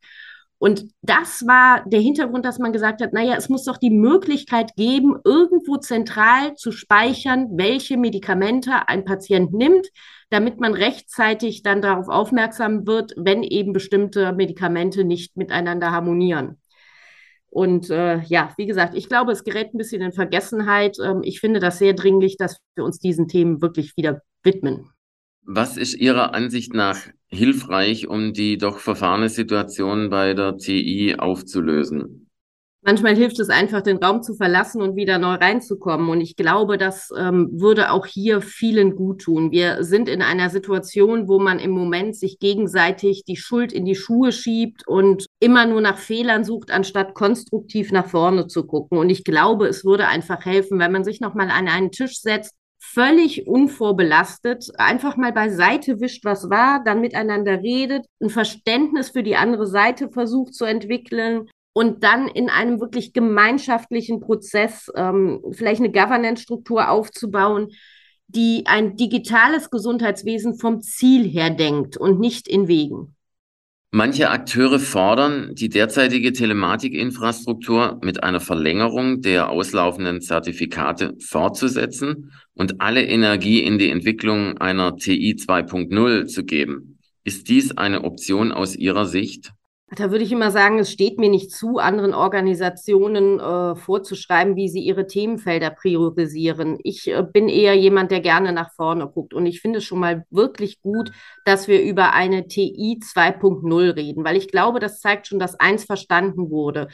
Und 0.57 0.85
das 1.01 1.47
war 1.47 1.83
der 1.85 2.01
Hintergrund, 2.01 2.45
dass 2.45 2.59
man 2.59 2.73
gesagt 2.73 3.01
hat, 3.01 3.13
naja, 3.13 3.35
es 3.37 3.47
muss 3.49 3.63
doch 3.63 3.77
die 3.77 3.89
Möglichkeit 3.89 4.75
geben, 4.75 5.15
irgendwo 5.23 5.77
zentral 5.77 6.55
zu 6.55 6.71
speichern, 6.73 7.47
welche 7.57 7.97
Medikamente 7.97 8.87
ein 8.87 9.05
Patient 9.05 9.53
nimmt, 9.53 9.87
damit 10.29 10.59
man 10.59 10.73
rechtzeitig 10.73 11.63
dann 11.63 11.81
darauf 11.81 12.09
aufmerksam 12.09 12.85
wird, 12.85 13.13
wenn 13.17 13.43
eben 13.43 13.71
bestimmte 13.73 14.33
Medikamente 14.33 15.03
nicht 15.05 15.37
miteinander 15.37 15.91
harmonieren. 15.91 16.57
Und 17.49 17.89
äh, 17.89 18.21
ja, 18.23 18.53
wie 18.57 18.65
gesagt, 18.65 18.95
ich 18.95 19.09
glaube, 19.09 19.31
es 19.31 19.43
gerät 19.43 19.73
ein 19.73 19.77
bisschen 19.77 20.01
in 20.01 20.11
Vergessenheit. 20.11 20.97
Ähm, 21.03 21.21
ich 21.23 21.39
finde 21.39 21.59
das 21.59 21.79
sehr 21.79 21.93
dringlich, 21.93 22.37
dass 22.37 22.57
wir 22.75 22.83
uns 22.83 22.99
diesen 22.99 23.27
Themen 23.27 23.61
wirklich 23.61 23.97
wieder 23.97 24.21
widmen. 24.43 24.91
Was 25.43 25.77
ist 25.77 25.95
Ihrer 25.95 26.33
Ansicht 26.35 26.73
nach 26.73 26.99
hilfreich, 27.27 28.07
um 28.07 28.33
die 28.33 28.57
doch 28.57 28.77
verfahrene 28.77 29.29
Situation 29.29 30.09
bei 30.09 30.33
der 30.33 30.57
TI 30.57 31.15
aufzulösen? 31.17 32.29
Manchmal 32.81 33.15
hilft 33.15 33.39
es 33.39 33.49
einfach, 33.49 33.81
den 33.81 33.97
Raum 33.97 34.23
zu 34.23 34.35
verlassen 34.35 34.81
und 34.81 34.95
wieder 34.95 35.17
neu 35.17 35.33
reinzukommen. 35.33 36.09
Und 36.09 36.21
ich 36.21 36.37
glaube, 36.37 36.77
das 36.77 37.09
ähm, 37.17 37.49
würde 37.51 37.91
auch 37.91 38.05
hier 38.05 38.41
vielen 38.41 38.95
gut 38.95 39.21
tun. 39.23 39.51
Wir 39.51 39.83
sind 39.83 40.07
in 40.07 40.21
einer 40.21 40.49
Situation, 40.49 41.27
wo 41.27 41.39
man 41.39 41.59
im 41.59 41.71
Moment 41.71 42.15
sich 42.15 42.39
gegenseitig 42.39 43.23
die 43.25 43.35
Schuld 43.35 43.73
in 43.73 43.83
die 43.83 43.95
Schuhe 43.95 44.31
schiebt 44.31 44.87
und 44.87 45.25
immer 45.39 45.65
nur 45.65 45.81
nach 45.81 45.97
Fehlern 45.97 46.43
sucht, 46.43 46.71
anstatt 46.71 47.13
konstruktiv 47.13 47.91
nach 47.91 48.07
vorne 48.07 48.47
zu 48.47 48.65
gucken. 48.65 48.97
Und 48.97 49.09
ich 49.09 49.23
glaube, 49.23 49.67
es 49.67 49.85
würde 49.85 50.07
einfach 50.07 50.45
helfen, 50.45 50.79
wenn 50.79 50.91
man 50.91 51.03
sich 51.03 51.21
nochmal 51.21 51.49
an 51.49 51.67
einen 51.67 51.91
Tisch 51.91 52.19
setzt, 52.19 52.55
völlig 52.81 53.47
unvorbelastet, 53.47 54.69
einfach 54.77 55.17
mal 55.17 55.31
beiseite 55.31 55.99
wischt, 55.99 56.25
was 56.25 56.49
war, 56.49 56.81
dann 56.83 57.01
miteinander 57.01 57.61
redet, 57.61 58.05
ein 58.21 58.29
Verständnis 58.29 59.09
für 59.09 59.23
die 59.23 59.35
andere 59.35 59.67
Seite 59.67 60.09
versucht 60.09 60.53
zu 60.53 60.65
entwickeln 60.65 61.49
und 61.73 62.03
dann 62.03 62.27
in 62.27 62.49
einem 62.49 62.79
wirklich 62.79 63.13
gemeinschaftlichen 63.13 64.19
Prozess 64.19 64.91
ähm, 64.95 65.41
vielleicht 65.51 65.81
eine 65.81 65.91
Governance-Struktur 65.91 66.89
aufzubauen, 66.89 67.69
die 68.27 68.63
ein 68.65 68.95
digitales 68.95 69.69
Gesundheitswesen 69.69 70.57
vom 70.57 70.81
Ziel 70.81 71.27
her 71.27 71.49
denkt 71.49 71.97
und 71.97 72.19
nicht 72.19 72.47
in 72.47 72.67
Wegen. 72.67 73.15
Manche 73.91 74.29
Akteure 74.29 74.77
fordern, 74.77 75.55
die 75.55 75.67
derzeitige 75.67 76.31
Telematikinfrastruktur 76.31 77.99
mit 78.03 78.21
einer 78.21 78.39
Verlängerung 78.39 79.21
der 79.21 79.49
auslaufenden 79.49 80.21
Zertifikate 80.21 81.15
fortzusetzen 81.19 82.31
und 82.53 82.81
alle 82.81 83.03
Energie 83.03 83.63
in 83.63 83.79
die 83.79 83.89
Entwicklung 83.89 84.59
einer 84.59 84.95
TI 84.95 85.37
2.0 85.39 86.27
zu 86.27 86.45
geben. 86.45 86.99
Ist 87.23 87.49
dies 87.49 87.77
eine 87.77 88.03
Option 88.03 88.51
aus 88.51 88.75
Ihrer 88.75 89.07
Sicht? 89.07 89.53
Da 89.95 90.11
würde 90.11 90.23
ich 90.23 90.31
immer 90.31 90.51
sagen, 90.51 90.77
es 90.77 90.91
steht 90.91 91.17
mir 91.17 91.29
nicht 91.29 91.51
zu, 91.51 91.79
anderen 91.79 92.13
Organisationen 92.13 93.39
äh, 93.39 93.75
vorzuschreiben, 93.75 94.55
wie 94.55 94.69
sie 94.69 94.81
ihre 94.81 95.07
Themenfelder 95.07 95.71
priorisieren. 95.71 96.77
Ich 96.83 97.07
äh, 97.09 97.23
bin 97.23 97.49
eher 97.49 97.75
jemand, 97.75 98.11
der 98.11 98.19
gerne 98.19 98.51
nach 98.53 98.71
vorne 98.73 99.07
guckt. 99.07 99.33
Und 99.33 99.47
ich 99.47 99.61
finde 99.61 99.79
es 99.79 99.85
schon 99.85 99.99
mal 99.99 100.25
wirklich 100.29 100.81
gut, 100.81 101.11
dass 101.43 101.67
wir 101.67 101.81
über 101.81 102.13
eine 102.13 102.47
TI 102.47 102.99
2.0 103.01 103.95
reden, 103.95 104.23
weil 104.23 104.37
ich 104.37 104.49
glaube, 104.49 104.79
das 104.79 104.99
zeigt 104.99 105.25
schon, 105.25 105.39
dass 105.39 105.59
eins 105.59 105.85
verstanden 105.85 106.51
wurde. 106.51 106.89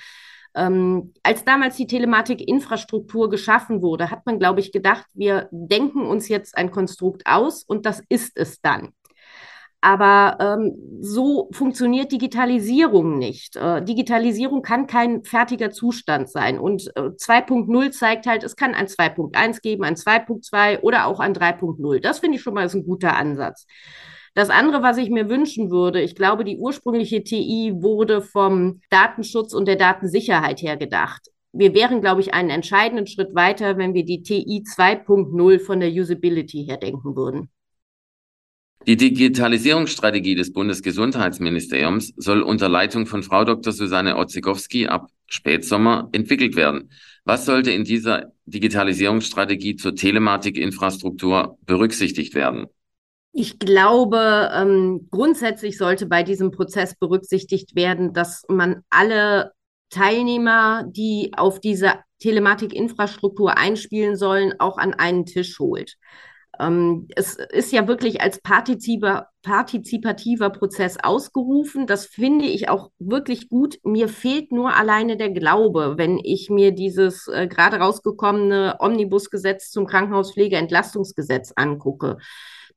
Ähm, 0.55 1.13
als 1.21 1.43
damals 1.43 1.75
die 1.75 1.87
Telematikinfrastruktur 1.87 3.29
geschaffen 3.29 3.81
wurde, 3.81 4.09
hat 4.09 4.25
man, 4.25 4.39
glaube 4.39 4.61
ich, 4.61 4.71
gedacht, 4.71 5.05
wir 5.13 5.49
denken 5.51 6.05
uns 6.05 6.29
jetzt 6.29 6.57
ein 6.57 6.71
Konstrukt 6.71 7.23
aus 7.25 7.63
und 7.63 7.85
das 7.85 8.01
ist 8.07 8.37
es 8.37 8.61
dann. 8.61 8.93
Aber 9.85 10.37
ähm, 10.39 10.99
so 10.99 11.47
funktioniert 11.51 12.11
Digitalisierung 12.11 13.19
nicht. 13.19 13.55
Äh, 13.55 13.83
Digitalisierung 13.83 14.63
kann 14.63 14.87
kein 14.87 15.23
fertiger 15.23 15.69
Zustand 15.69 16.27
sein. 16.27 16.57
Und 16.57 16.87
äh, 16.95 17.11
2.0 17.11 17.91
zeigt 17.91 18.25
halt, 18.25 18.43
es 18.43 18.55
kann 18.55 18.73
ein 18.73 18.87
2.1 18.87 19.61
geben, 19.61 19.83
ein 19.83 19.93
2.2 19.93 20.79
oder 20.79 21.05
auch 21.05 21.19
ein 21.19 21.35
3.0. 21.35 21.99
Das 21.99 22.17
finde 22.17 22.37
ich 22.37 22.41
schon 22.41 22.55
mal 22.55 22.65
ist 22.65 22.73
ein 22.73 22.83
guter 22.83 23.15
Ansatz. 23.15 23.67
Das 24.33 24.49
andere, 24.49 24.81
was 24.81 24.97
ich 24.97 25.11
mir 25.11 25.29
wünschen 25.29 25.69
würde, 25.69 26.01
ich 26.01 26.15
glaube, 26.15 26.45
die 26.45 26.57
ursprüngliche 26.57 27.23
TI 27.23 27.73
wurde 27.75 28.23
vom 28.23 28.81
Datenschutz 28.89 29.53
und 29.53 29.67
der 29.67 29.75
Datensicherheit 29.75 30.63
her 30.63 30.77
gedacht. 30.77 31.27
Wir 31.53 31.75
wären, 31.75 32.01
glaube 32.01 32.21
ich, 32.21 32.33
einen 32.33 32.49
entscheidenden 32.49 33.05
Schritt 33.05 33.35
weiter, 33.35 33.77
wenn 33.77 33.93
wir 33.93 34.03
die 34.03 34.23
TI 34.23 34.63
2.0 34.67 35.59
von 35.59 35.79
der 35.79 35.91
Usability 35.91 36.65
her 36.65 36.77
denken 36.77 37.15
würden. 37.15 37.51
Die 38.87 38.97
Digitalisierungsstrategie 38.97 40.35
des 40.35 40.53
Bundesgesundheitsministeriums 40.53 42.13
soll 42.17 42.43
unter 42.43 42.69
Leitung 42.69 43.07
von 43.07 43.23
Frau 43.23 43.43
Dr. 43.43 43.73
Susanne 43.73 44.15
Otzegowski 44.15 44.85
ab 44.85 45.07
Spätsommer 45.25 46.09
entwickelt 46.11 46.55
werden. 46.55 46.91
Was 47.23 47.45
sollte 47.45 47.71
in 47.71 47.83
dieser 47.83 48.31
Digitalisierungsstrategie 48.45 49.75
zur 49.75 49.95
Telematikinfrastruktur 49.95 51.57
berücksichtigt 51.65 52.35
werden? 52.35 52.67
Ich 53.31 53.57
glaube, 53.57 54.51
ähm, 54.53 55.07
grundsätzlich 55.09 55.79
sollte 55.79 56.05
bei 56.05 56.21
diesem 56.21 56.51
Prozess 56.51 56.95
berücksichtigt 56.95 57.75
werden, 57.75 58.13
dass 58.13 58.43
man 58.49 58.83
alle 58.91 59.51
Teilnehmer, 59.89 60.85
die 60.87 61.31
auf 61.35 61.59
diese 61.59 61.93
Telematikinfrastruktur 62.19 63.57
einspielen 63.57 64.15
sollen, 64.15 64.53
auch 64.59 64.77
an 64.77 64.93
einen 64.93 65.25
Tisch 65.25 65.57
holt. 65.57 65.97
Ähm, 66.59 67.07
es 67.15 67.35
ist 67.35 67.71
ja 67.71 67.87
wirklich 67.87 68.21
als 68.21 68.41
partizipativer, 68.41 69.29
partizipativer 69.43 70.49
Prozess 70.49 70.97
ausgerufen. 71.01 71.87
Das 71.87 72.05
finde 72.05 72.45
ich 72.45 72.69
auch 72.69 72.91
wirklich 72.99 73.49
gut. 73.49 73.77
Mir 73.83 74.09
fehlt 74.09 74.51
nur 74.51 74.75
alleine 74.75 75.17
der 75.17 75.29
Glaube, 75.29 75.95
wenn 75.97 76.19
ich 76.23 76.49
mir 76.49 76.71
dieses 76.71 77.27
äh, 77.27 77.47
gerade 77.47 77.77
rausgekommene 77.77 78.77
Omnibusgesetz 78.79 79.71
zum 79.71 79.85
Krankenhauspflegeentlastungsgesetz 79.85 81.53
angucke. 81.55 82.17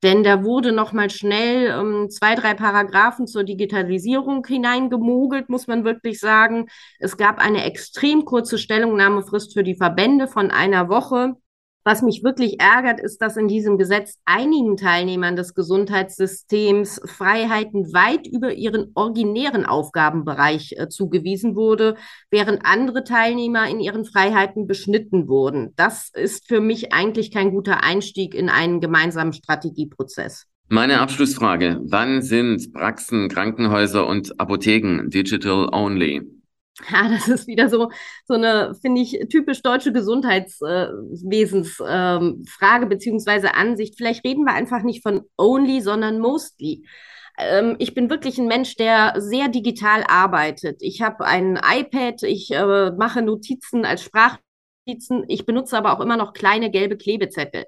Denn 0.03 0.23
da 0.23 0.45
wurde 0.45 0.73
noch 0.73 0.93
mal 0.93 1.11
schnell 1.11 1.71
ähm, 1.71 2.09
zwei, 2.11 2.37
drei 2.37 2.55
Paragraphen 2.55 3.27
zur 3.27 3.43
Digitalisierung 3.43 4.47
hineingemogelt, 4.47 5.49
muss 5.49 5.67
man 5.67 5.85
wirklich 5.85 6.21
sagen. 6.21 6.69
Es 7.01 7.17
gab 7.17 7.39
eine 7.39 7.65
extrem 7.65 8.25
kurze 8.25 8.59
Stellungnahmefrist 8.59 9.55
für 9.55 9.65
die 9.65 9.75
Verbände 9.75 10.29
von 10.29 10.51
einer 10.53 10.89
Woche. 10.89 11.35
Was 11.89 12.03
mich 12.03 12.23
wirklich 12.23 12.61
ärgert, 12.61 13.01
ist, 13.01 13.23
dass 13.23 13.39
in 13.39 13.49
diesem 13.49 13.79
Gesetz 13.79 14.19
einigen 14.27 14.77
Teilnehmern 14.77 15.37
des 15.37 15.55
Gesundheitssystems 15.55 17.01
Freiheiten 17.07 17.95
weit 17.95 18.27
über 18.27 18.53
ihren 18.53 18.91
originären 18.95 19.65
Aufgabenbereich 19.65 20.75
äh, 20.77 20.91
zugewiesen 20.91 21.57
wurde, 21.57 21.97
während 22.31 22.67
andere 22.67 23.05
Teilnehmer 23.05 23.71
in 23.71 23.81
ihren 23.81 24.05
Freiheiten 24.05 24.67
beschnitten 24.67 25.29
wurden. 25.29 25.73
Das 25.77 26.11
ist 26.13 26.47
für 26.47 26.61
mich 26.61 26.93
eigentlich 26.93 27.31
kein 27.31 27.53
guter 27.53 27.83
Einstieg 27.83 28.35
in 28.35 28.51
einen 28.51 28.83
gemeinsamen 28.83 29.33
Strategieprozess. 29.33 30.45
Meine 30.69 31.01
Abschlussfrage. 31.01 31.81
Wann 31.85 32.21
sind 32.21 32.71
Praxen, 32.75 33.31
Krankenhäuser 33.31 34.07
und 34.07 34.39
Apotheken 34.39 35.09
digital 35.09 35.71
only? 35.73 36.38
Ja, 36.91 37.09
das 37.09 37.29
ist 37.29 37.47
wieder 37.47 37.69
so, 37.69 37.91
so 38.27 38.35
eine, 38.35 38.75
finde 38.81 39.01
ich, 39.01 39.19
typisch 39.31 39.63
deutsche 39.63 39.93
Gesundheitswesensfrage 39.93 42.83
ähm, 42.85 42.89
beziehungsweise 42.89 43.55
Ansicht. 43.55 43.97
Vielleicht 43.97 44.25
reden 44.25 44.45
wir 44.45 44.55
einfach 44.55 44.83
nicht 44.83 45.03
von 45.03 45.23
only, 45.37 45.81
sondern 45.81 46.21
mostly. 46.21 46.87
Ähm, 47.37 47.77
ich 47.79 47.95
bin 47.95 48.11
wirklich 48.11 48.39
ein 48.39 48.47
Mensch, 48.47 48.77
der 48.77 49.15
sehr 49.19 49.49
digital 49.49 50.05
arbeitet. 50.07 50.79
Ich 50.81 51.03
habe 51.03 51.25
ein 51.25 51.57
iPad, 51.57 52.23
ich 52.23 52.51
äh, 52.53 52.91
mache 52.93 53.23
Notizen 53.23 53.85
als 53.85 54.03
Sprachnotizen, 54.03 55.25
ich 55.29 55.47
benutze 55.47 55.77
aber 55.77 55.93
auch 55.93 56.01
immer 56.01 56.17
noch 56.17 56.33
kleine 56.33 56.71
gelbe 56.71 56.97
Klebezettel. 56.97 57.65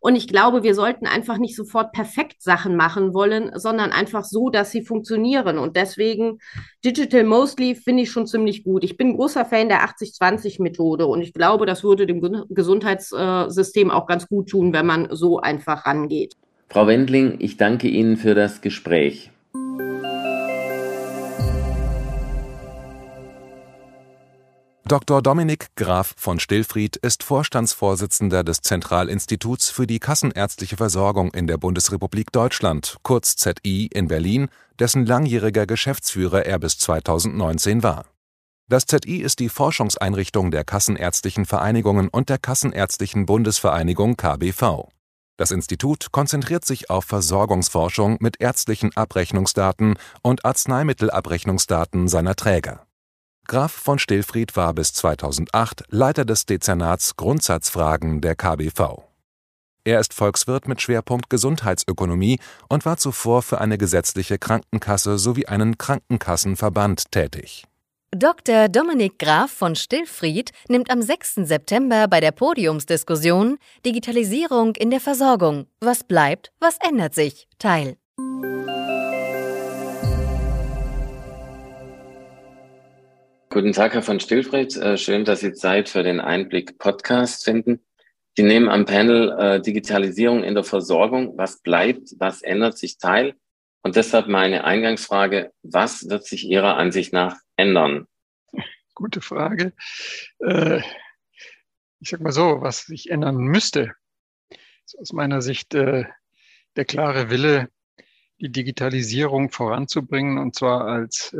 Und 0.00 0.16
ich 0.16 0.28
glaube, 0.28 0.62
wir 0.62 0.74
sollten 0.74 1.06
einfach 1.06 1.38
nicht 1.38 1.56
sofort 1.56 1.92
perfekt 1.92 2.42
Sachen 2.42 2.76
machen 2.76 3.14
wollen, 3.14 3.50
sondern 3.54 3.92
einfach 3.92 4.24
so, 4.24 4.50
dass 4.50 4.70
sie 4.70 4.82
funktionieren. 4.82 5.58
Und 5.58 5.76
deswegen 5.76 6.38
Digital 6.84 7.24
Mostly 7.24 7.74
finde 7.74 8.04
ich 8.04 8.10
schon 8.10 8.26
ziemlich 8.26 8.64
gut. 8.64 8.84
Ich 8.84 8.96
bin 8.96 9.16
großer 9.16 9.44
Fan 9.44 9.68
der 9.68 9.84
80-20-Methode 9.84 11.06
und 11.06 11.22
ich 11.22 11.32
glaube, 11.32 11.66
das 11.66 11.82
würde 11.82 12.06
dem 12.06 12.20
Gesundheitssystem 12.48 13.90
auch 13.90 14.06
ganz 14.06 14.28
gut 14.28 14.48
tun, 14.48 14.72
wenn 14.72 14.86
man 14.86 15.08
so 15.10 15.40
einfach 15.40 15.86
rangeht. 15.86 16.34
Frau 16.68 16.86
Wendling, 16.86 17.36
ich 17.38 17.56
danke 17.56 17.88
Ihnen 17.88 18.16
für 18.16 18.34
das 18.34 18.60
Gespräch. 18.60 19.30
Dr. 24.88 25.20
Dominik 25.20 25.74
Graf 25.74 26.14
von 26.16 26.38
Stillfried 26.38 26.94
ist 26.94 27.24
Vorstandsvorsitzender 27.24 28.44
des 28.44 28.60
Zentralinstituts 28.60 29.68
für 29.68 29.84
die 29.84 29.98
kassenärztliche 29.98 30.76
Versorgung 30.76 31.34
in 31.34 31.48
der 31.48 31.56
Bundesrepublik 31.56 32.30
Deutschland, 32.30 32.96
kurz 33.02 33.34
ZI 33.34 33.90
in 33.92 34.06
Berlin, 34.06 34.48
dessen 34.78 35.04
langjähriger 35.04 35.66
Geschäftsführer 35.66 36.46
er 36.46 36.60
bis 36.60 36.78
2019 36.78 37.82
war. 37.82 38.04
Das 38.68 38.86
ZI 38.86 39.16
ist 39.16 39.40
die 39.40 39.48
Forschungseinrichtung 39.48 40.52
der 40.52 40.62
Kassenärztlichen 40.62 41.46
Vereinigungen 41.46 42.08
und 42.08 42.28
der 42.28 42.38
Kassenärztlichen 42.38 43.26
Bundesvereinigung 43.26 44.16
KBV. 44.16 44.88
Das 45.36 45.50
Institut 45.50 46.12
konzentriert 46.12 46.64
sich 46.64 46.90
auf 46.90 47.06
Versorgungsforschung 47.06 48.18
mit 48.20 48.40
ärztlichen 48.40 48.96
Abrechnungsdaten 48.96 49.98
und 50.22 50.44
Arzneimittelabrechnungsdaten 50.44 52.06
seiner 52.06 52.36
Träger. 52.36 52.85
Graf 53.46 53.72
von 53.72 53.98
Stillfried 53.98 54.56
war 54.56 54.74
bis 54.74 54.92
2008 54.92 55.84
Leiter 55.90 56.24
des 56.24 56.46
Dezernats 56.46 57.16
Grundsatzfragen 57.16 58.20
der 58.20 58.34
KBV. 58.34 59.04
Er 59.84 60.00
ist 60.00 60.14
Volkswirt 60.14 60.66
mit 60.66 60.82
Schwerpunkt 60.82 61.30
Gesundheitsökonomie 61.30 62.40
und 62.68 62.84
war 62.84 62.96
zuvor 62.96 63.42
für 63.42 63.60
eine 63.60 63.78
gesetzliche 63.78 64.36
Krankenkasse 64.36 65.16
sowie 65.16 65.46
einen 65.46 65.78
Krankenkassenverband 65.78 67.12
tätig. 67.12 67.64
Dr. 68.10 68.68
Dominik 68.68 69.18
Graf 69.18 69.50
von 69.50 69.76
Stillfried 69.76 70.50
nimmt 70.68 70.90
am 70.90 71.02
6. 71.02 71.34
September 71.42 72.08
bei 72.08 72.20
der 72.20 72.32
Podiumsdiskussion 72.32 73.58
Digitalisierung 73.84 74.74
in 74.74 74.90
der 74.90 75.00
Versorgung. 75.00 75.66
Was 75.80 76.02
bleibt, 76.02 76.50
was 76.58 76.78
ändert 76.86 77.14
sich? 77.14 77.46
teil. 77.58 77.96
Guten 83.56 83.72
Tag, 83.72 83.94
Herr 83.94 84.02
von 84.02 84.20
Stillfried. 84.20 84.76
Äh, 84.76 84.98
schön, 84.98 85.24
dass 85.24 85.40
Sie 85.40 85.54
Zeit 85.54 85.88
für 85.88 86.02
den 86.02 86.20
Einblick 86.20 86.76
Podcast 86.76 87.42
finden. 87.42 87.80
Sie 88.36 88.42
nehmen 88.42 88.68
am 88.68 88.84
Panel 88.84 89.32
äh, 89.32 89.62
Digitalisierung 89.62 90.44
in 90.44 90.52
der 90.54 90.62
Versorgung. 90.62 91.38
Was 91.38 91.62
bleibt, 91.62 92.10
was 92.18 92.42
ändert 92.42 92.76
sich 92.76 92.98
teil? 92.98 93.34
Und 93.82 93.96
deshalb 93.96 94.28
meine 94.28 94.64
Eingangsfrage, 94.64 95.54
was 95.62 96.06
wird 96.10 96.26
sich 96.26 96.44
Ihrer 96.44 96.76
Ansicht 96.76 97.14
nach 97.14 97.34
ändern? 97.56 98.06
Gute 98.94 99.22
Frage. 99.22 99.72
Äh, 100.40 100.82
ich 102.00 102.10
sage 102.10 102.24
mal 102.24 102.32
so, 102.32 102.60
was 102.60 102.82
sich 102.82 103.08
ändern 103.08 103.38
müsste, 103.38 103.94
ist 104.84 104.98
aus 104.98 105.14
meiner 105.14 105.40
Sicht 105.40 105.72
der 105.72 106.14
klare 106.86 107.30
Wille, 107.30 107.70
die 108.38 108.52
Digitalisierung 108.52 109.50
voranzubringen, 109.50 110.36
und 110.36 110.54
zwar 110.54 110.84
als 110.84 111.34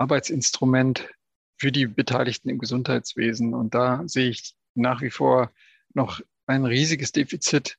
Arbeitsinstrument 0.00 1.08
für 1.58 1.70
die 1.70 1.86
Beteiligten 1.86 2.48
im 2.48 2.58
Gesundheitswesen. 2.58 3.54
Und 3.54 3.74
da 3.74 4.02
sehe 4.06 4.30
ich 4.30 4.54
nach 4.74 5.02
wie 5.02 5.10
vor 5.10 5.52
noch 5.92 6.20
ein 6.46 6.64
riesiges 6.64 7.12
Defizit. 7.12 7.76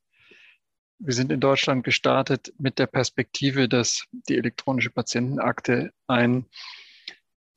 Wir 0.99 1.13
sind 1.13 1.31
in 1.31 1.39
Deutschland 1.39 1.83
gestartet 1.83 2.53
mit 2.59 2.77
der 2.77 2.85
Perspektive, 2.85 3.67
dass 3.67 4.05
die 4.11 4.37
elektronische 4.37 4.91
Patientenakte 4.91 5.91
ein 6.05 6.45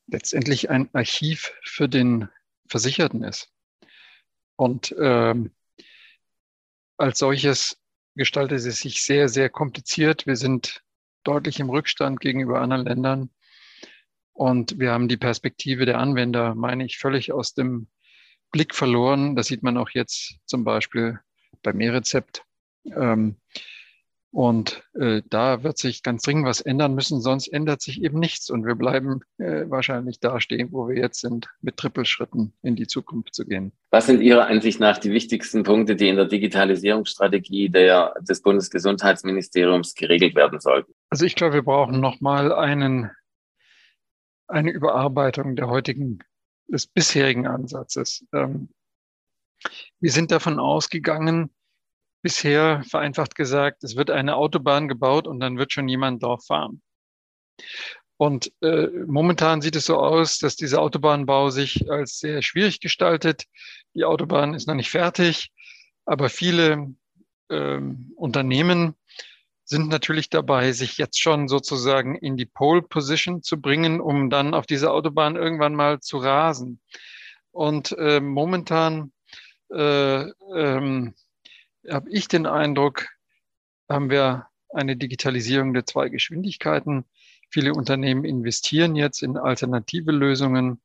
letztendlich 0.06 0.70
ein 0.70 0.88
Archiv 0.94 1.52
für 1.62 1.88
den 1.88 2.28
Versicherten 2.68 3.22
ist. 3.22 3.50
Und 4.56 4.94
ähm, 4.98 5.50
als 6.96 7.18
solches 7.18 7.76
gestaltet 8.14 8.64
es 8.64 8.80
sich 8.80 9.02
sehr, 9.02 9.28
sehr 9.28 9.50
kompliziert. 9.50 10.26
Wir 10.26 10.36
sind 10.36 10.82
deutlich 11.22 11.60
im 11.60 11.68
Rückstand 11.68 12.20
gegenüber 12.20 12.62
anderen 12.62 12.86
Ländern. 12.86 13.33
Und 14.34 14.78
wir 14.78 14.90
haben 14.90 15.08
die 15.08 15.16
Perspektive 15.16 15.86
der 15.86 15.98
Anwender, 15.98 16.54
meine 16.54 16.84
ich, 16.84 16.98
völlig 16.98 17.32
aus 17.32 17.54
dem 17.54 17.86
Blick 18.50 18.74
verloren. 18.74 19.36
Das 19.36 19.46
sieht 19.46 19.62
man 19.62 19.76
auch 19.78 19.90
jetzt 19.90 20.36
zum 20.44 20.64
Beispiel 20.64 21.20
beim 21.62 21.80
E-Rezept. 21.80 22.42
Ähm, 22.84 23.36
und 24.34 24.82
äh, 24.94 25.22
da 25.30 25.62
wird 25.62 25.78
sich 25.78 26.02
ganz 26.02 26.22
dringend 26.22 26.44
was 26.46 26.60
ändern 26.60 26.96
müssen, 26.96 27.20
sonst 27.20 27.46
ändert 27.46 27.80
sich 27.80 28.02
eben 28.02 28.18
nichts. 28.18 28.50
Und 28.50 28.66
wir 28.66 28.74
bleiben 28.74 29.20
äh, 29.38 29.70
wahrscheinlich 29.70 30.18
da 30.18 30.40
stehen, 30.40 30.72
wo 30.72 30.88
wir 30.88 30.96
jetzt 30.96 31.20
sind, 31.20 31.48
mit 31.62 31.76
Trippelschritten 31.76 32.52
in 32.60 32.74
die 32.74 32.88
Zukunft 32.88 33.32
zu 33.32 33.46
gehen. 33.46 33.70
Was 33.90 34.06
sind 34.06 34.20
Ihrer 34.20 34.48
Ansicht 34.48 34.80
nach 34.80 34.98
die 34.98 35.12
wichtigsten 35.12 35.62
Punkte, 35.62 35.94
die 35.94 36.08
in 36.08 36.16
der 36.16 36.24
Digitalisierungsstrategie 36.24 37.68
der, 37.68 38.14
des 38.28 38.42
Bundesgesundheitsministeriums 38.42 39.94
geregelt 39.94 40.34
werden 40.34 40.58
sollten? 40.58 40.92
Also 41.10 41.24
ich 41.24 41.36
glaube, 41.36 41.54
wir 41.54 41.62
brauchen 41.62 42.00
nochmal 42.00 42.52
einen, 42.52 43.12
eine 44.54 44.70
Überarbeitung 44.70 45.56
der 45.56 45.68
heutigen, 45.68 46.20
des 46.68 46.86
bisherigen 46.86 47.46
Ansatzes. 47.46 48.24
Ähm, 48.32 48.70
wir 50.00 50.12
sind 50.12 50.30
davon 50.30 50.58
ausgegangen, 50.58 51.50
bisher 52.22 52.82
vereinfacht 52.84 53.34
gesagt, 53.34 53.84
es 53.84 53.96
wird 53.96 54.10
eine 54.10 54.36
Autobahn 54.36 54.88
gebaut 54.88 55.26
und 55.26 55.40
dann 55.40 55.58
wird 55.58 55.72
schon 55.72 55.88
jemand 55.88 56.22
drauf 56.22 56.46
fahren. 56.46 56.80
Und 58.16 58.52
äh, 58.62 58.86
momentan 59.06 59.60
sieht 59.60 59.76
es 59.76 59.86
so 59.86 59.98
aus, 59.98 60.38
dass 60.38 60.56
dieser 60.56 60.80
Autobahnbau 60.80 61.50
sich 61.50 61.90
als 61.90 62.18
sehr 62.20 62.42
schwierig 62.42 62.80
gestaltet. 62.80 63.44
Die 63.94 64.04
Autobahn 64.04 64.54
ist 64.54 64.68
noch 64.68 64.74
nicht 64.74 64.90
fertig, 64.90 65.50
aber 66.04 66.28
viele 66.28 66.94
äh, 67.48 67.80
Unternehmen 68.14 68.94
sind 69.64 69.88
natürlich 69.88 70.28
dabei, 70.28 70.72
sich 70.72 70.98
jetzt 70.98 71.20
schon 71.20 71.48
sozusagen 71.48 72.16
in 72.16 72.36
die 72.36 72.46
Pole 72.46 72.82
Position 72.82 73.42
zu 73.42 73.60
bringen, 73.60 74.00
um 74.00 74.30
dann 74.30 74.54
auf 74.54 74.66
dieser 74.66 74.92
Autobahn 74.92 75.36
irgendwann 75.36 75.74
mal 75.74 76.00
zu 76.00 76.18
rasen. 76.18 76.80
Und 77.50 77.92
äh, 77.98 78.20
momentan 78.20 79.12
äh, 79.72 80.22
ähm, 80.54 81.14
habe 81.88 82.10
ich 82.10 82.28
den 82.28 82.46
Eindruck, 82.46 83.06
haben 83.88 84.10
wir 84.10 84.48
eine 84.70 84.96
Digitalisierung 84.96 85.72
der 85.72 85.86
zwei 85.86 86.08
Geschwindigkeiten. 86.08 87.04
Viele 87.50 87.72
Unternehmen 87.72 88.24
investieren 88.24 88.96
jetzt 88.96 89.22
in 89.22 89.36
alternative 89.36 90.10
Lösungen 90.10 90.82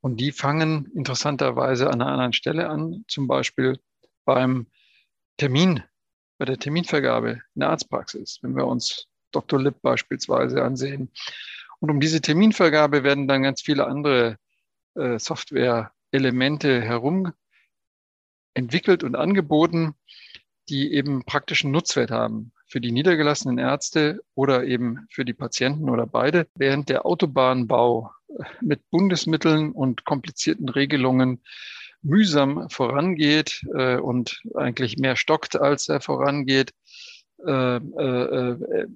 und 0.00 0.18
die 0.20 0.32
fangen 0.32 0.90
interessanterweise 0.94 1.88
an 1.88 2.00
einer 2.00 2.12
anderen 2.12 2.32
Stelle 2.32 2.68
an, 2.68 3.04
zum 3.08 3.26
Beispiel 3.26 3.78
beim 4.24 4.68
Termin, 5.36 5.82
bei 6.38 6.44
der 6.44 6.58
Terminvergabe 6.58 7.40
in 7.54 7.60
der 7.60 7.70
Arztpraxis, 7.70 8.38
wenn 8.42 8.56
wir 8.56 8.66
uns 8.66 9.06
Dr. 9.32 9.60
Lipp 9.60 9.80
beispielsweise 9.82 10.62
ansehen. 10.62 11.10
Und 11.80 11.90
um 11.90 12.00
diese 12.00 12.20
Terminvergabe 12.20 13.04
werden 13.04 13.28
dann 13.28 13.42
ganz 13.42 13.62
viele 13.62 13.86
andere 13.86 14.38
äh, 14.94 15.18
Software-Elemente 15.18 16.80
herum 16.80 17.32
entwickelt 18.54 19.04
und 19.04 19.14
angeboten, 19.14 19.94
die 20.68 20.92
eben 20.92 21.24
praktischen 21.24 21.70
Nutzwert 21.70 22.10
haben 22.10 22.52
für 22.66 22.80
die 22.80 22.92
niedergelassenen 22.92 23.58
Ärzte 23.58 24.22
oder 24.34 24.64
eben 24.64 25.06
für 25.10 25.24
die 25.24 25.34
Patienten 25.34 25.88
oder 25.88 26.06
beide. 26.06 26.48
Während 26.56 26.88
der 26.88 27.06
Autobahnbau 27.06 28.10
mit 28.60 28.80
Bundesmitteln 28.90 29.72
und 29.72 30.04
komplizierten 30.04 30.68
Regelungen 30.68 31.42
mühsam 32.06 32.68
vorangeht 32.70 33.64
äh, 33.74 33.96
und 33.96 34.40
eigentlich 34.54 34.96
mehr 34.98 35.16
stockt, 35.16 35.56
als 35.60 35.88
er 35.88 36.00
vorangeht, 36.00 36.72
äh, 37.46 37.76
äh, 37.76 38.50
äh 38.50 38.86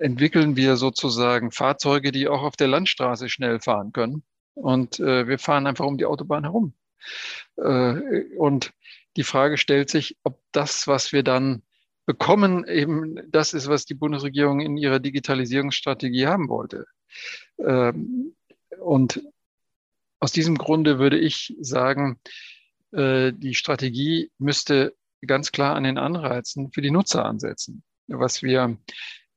entwickeln 0.00 0.54
wir 0.56 0.76
sozusagen 0.76 1.50
Fahrzeuge, 1.50 2.12
die 2.12 2.28
auch 2.28 2.42
auf 2.42 2.56
der 2.56 2.68
Landstraße 2.68 3.30
schnell 3.30 3.58
fahren 3.58 3.92
können. 3.92 4.22
Und 4.54 5.00
äh, 5.00 5.26
wir 5.26 5.38
fahren 5.38 5.66
einfach 5.66 5.86
um 5.86 5.96
die 5.96 6.04
Autobahn 6.04 6.44
herum. 6.44 6.74
Äh, 7.56 8.24
und 8.36 8.72
die 9.16 9.22
Frage 9.22 9.56
stellt 9.56 9.88
sich, 9.88 10.16
ob 10.24 10.40
das, 10.52 10.86
was 10.86 11.12
wir 11.12 11.22
dann 11.22 11.62
bekommen, 12.06 12.66
eben 12.66 13.16
das 13.30 13.54
ist, 13.54 13.68
was 13.68 13.84
die 13.84 13.94
Bundesregierung 13.94 14.60
in 14.60 14.76
ihrer 14.76 14.98
Digitalisierungsstrategie 14.98 16.26
haben 16.26 16.48
wollte. 16.48 16.86
Ähm, 17.58 18.34
und 18.80 19.22
aus 20.20 20.32
diesem 20.32 20.56
Grunde 20.56 20.98
würde 20.98 21.18
ich 21.18 21.54
sagen, 21.60 22.18
äh, 22.92 23.32
die 23.32 23.54
Strategie 23.54 24.30
müsste 24.38 24.94
ganz 25.26 25.52
klar 25.52 25.76
an 25.76 25.84
den 25.84 25.98
Anreizen 25.98 26.70
für 26.72 26.82
die 26.82 26.90
Nutzer 26.90 27.24
ansetzen. 27.24 27.82
Was 28.06 28.42
wir 28.42 28.78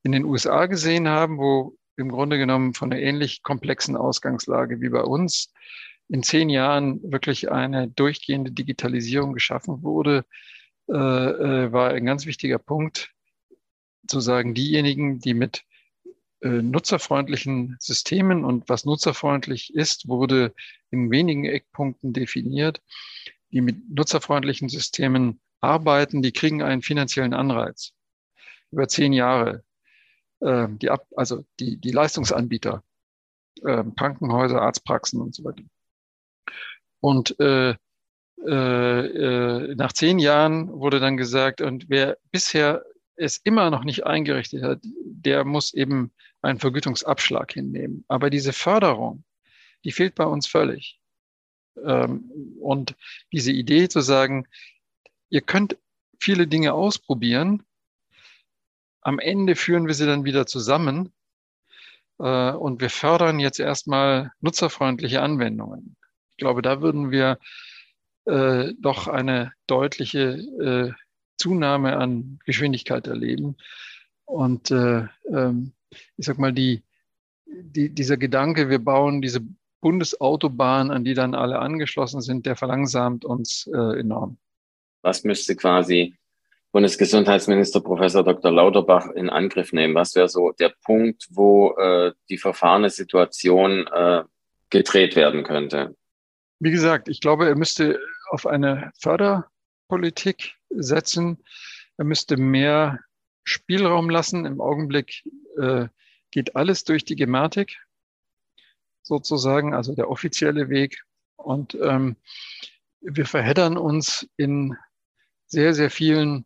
in 0.03 0.11
den 0.11 0.25
USA 0.25 0.65
gesehen 0.65 1.07
haben, 1.07 1.37
wo 1.37 1.75
im 1.97 2.09
Grunde 2.09 2.37
genommen 2.37 2.73
von 2.73 2.91
einer 2.91 3.01
ähnlich 3.01 3.43
komplexen 3.43 3.95
Ausgangslage 3.95 4.81
wie 4.81 4.89
bei 4.89 5.01
uns 5.01 5.53
in 6.07 6.23
zehn 6.23 6.49
Jahren 6.49 6.99
wirklich 7.03 7.51
eine 7.51 7.87
durchgehende 7.87 8.51
Digitalisierung 8.51 9.33
geschaffen 9.33 9.83
wurde, 9.83 10.25
äh, 10.89 10.93
äh, 10.93 11.71
war 11.71 11.91
ein 11.91 12.05
ganz 12.05 12.25
wichtiger 12.25 12.57
Punkt, 12.57 13.11
zu 14.07 14.19
sagen, 14.19 14.53
diejenigen, 14.53 15.19
die 15.19 15.33
mit 15.33 15.63
nutzerfreundlichen 16.43 17.77
Systemen 17.80 18.43
und 18.43 18.67
was 18.67 18.86
nutzerfreundlich 18.86 19.73
ist, 19.75 20.08
wurde 20.08 20.54
in 20.89 21.12
wenigen 21.12 21.45
Eckpunkten 21.45 22.13
definiert. 22.13 22.82
Die 23.51 23.62
mit 23.62 23.89
nutzerfreundlichen 23.89 24.69
Systemen 24.69 25.39
arbeiten, 25.60 26.21
die 26.21 26.32
kriegen 26.32 26.63
einen 26.63 26.82
finanziellen 26.82 27.34
Anreiz 27.34 27.93
über 28.71 28.88
zehn 28.88 29.13
Jahre. 29.13 29.63
Äh, 30.39 30.67
die 30.69 30.89
also 31.15 31.45
die, 31.60 31.77
die 31.77 31.91
Leistungsanbieter, 31.91 32.84
äh, 33.63 33.84
Krankenhäuser, 33.95 34.62
Arztpraxen 34.62 35.21
und 35.21 35.36
so 35.36 35.43
weiter. 35.43 35.63
Und 36.99 37.39
äh, 37.39 37.75
äh, 38.45 39.06
äh, 39.06 39.75
nach 39.75 39.93
zehn 39.93 40.19
Jahren 40.19 40.71
wurde 40.71 40.99
dann 40.99 41.17
gesagt, 41.17 41.62
und 41.62 41.89
wer 41.89 42.17
bisher 42.32 42.84
es 43.15 43.38
immer 43.38 43.69
noch 43.69 43.84
nicht 43.84 44.06
eingerichtet 44.06 44.63
hat, 44.63 44.80
der 44.84 45.45
muss 45.45 45.73
eben 45.73 46.12
einen 46.41 46.60
Vergütungsabschlag 46.60 47.51
hinnehmen. 47.54 48.04
Aber 48.08 48.30
diese 48.30 48.54
Förderung, 48.54 49.23
die 49.84 49.91
fehlt 49.91 50.15
bei 50.15 50.25
uns 50.25 50.47
völlig. 50.47 50.99
Ähm, 51.84 52.32
und 52.60 52.95
diese 53.32 53.51
Idee 53.51 53.89
zu 53.89 54.01
sagen, 54.01 54.47
ihr 55.30 55.41
könnt 55.41 55.77
viele 56.19 56.47
Dinge 56.47 56.73
ausprobieren. 56.73 57.63
Am 59.01 59.19
Ende 59.19 59.56
führen 59.56 59.88
wir 59.88 59.93
sie 59.93 60.06
dann 60.06 60.25
wieder 60.25 60.45
zusammen 60.45 61.12
äh, 62.19 62.51
und 62.51 62.82
wir 62.82 62.89
fördern 62.89 63.39
jetzt 63.39 63.60
erstmal 63.60 64.32
nutzerfreundliche 64.41 65.21
Anwendungen. 65.21 65.95
Ich 66.32 66.38
glaube, 66.38 66.62
da 66.62 66.82
würden 66.82 67.12
wir 67.12 67.39
äh, 68.25 68.73
doch 68.80 69.08
eine 69.08 69.54
deutliche 69.67 70.38
äh, 70.60 70.91
Zunahme 71.38 71.97
an 71.97 72.39
Geschwindigkeit 72.45 73.08
erleben. 73.08 73.58
Und 74.31 74.71
äh, 74.71 75.07
ähm, 75.29 75.73
ich 76.15 76.25
sag 76.25 76.39
mal, 76.39 76.53
die, 76.53 76.83
die, 77.45 77.89
dieser 77.89 78.15
Gedanke, 78.15 78.69
wir 78.69 78.79
bauen 78.79 79.21
diese 79.21 79.41
Bundesautobahn, 79.81 80.89
an 80.89 81.03
die 81.03 81.13
dann 81.13 81.35
alle 81.35 81.59
angeschlossen 81.59 82.21
sind, 82.21 82.45
der 82.45 82.55
verlangsamt 82.55 83.25
uns 83.25 83.69
äh, 83.73 83.99
enorm. 83.99 84.37
Was 85.01 85.25
müsste 85.25 85.57
quasi 85.57 86.15
Bundesgesundheitsminister 86.71 87.81
Professor 87.81 88.23
Dr. 88.23 88.51
Lauterbach 88.51 89.09
in 89.09 89.29
Angriff 89.29 89.73
nehmen? 89.73 89.95
Was 89.95 90.15
wäre 90.15 90.29
so 90.29 90.53
der 90.53 90.71
Punkt, 90.85 91.27
wo 91.31 91.75
äh, 91.75 92.13
die 92.29 92.37
verfahrene 92.37 92.89
Situation 92.89 93.85
äh, 93.87 94.23
gedreht 94.69 95.17
werden 95.17 95.43
könnte? 95.43 95.93
Wie 96.59 96.71
gesagt, 96.71 97.09
ich 97.09 97.19
glaube, 97.19 97.47
er 97.47 97.57
müsste 97.57 97.99
auf 98.29 98.47
eine 98.47 98.93
Förderpolitik 98.97 100.55
setzen. 100.69 101.43
Er 101.97 102.05
müsste 102.05 102.37
mehr 102.37 102.99
Spielraum 103.43 104.10
lassen. 104.10 104.45
Im 104.45 104.62
Augenblick 104.62 105.23
äh, 105.58 105.88
geht 106.32 106.56
alles 106.56 106.84
durch 106.84 107.06
die 107.06 107.15
Gematik 107.15 107.77
sozusagen, 109.04 109.73
also 109.73 109.95
der 109.95 110.10
offizielle 110.10 110.69
Weg. 110.69 111.04
Und 111.36 111.75
ähm, 111.82 112.15
wir 113.01 113.25
verheddern 113.25 113.77
uns 113.77 114.27
in 114.38 114.77
sehr, 115.47 115.73
sehr 115.73 115.89
vielen 115.89 116.45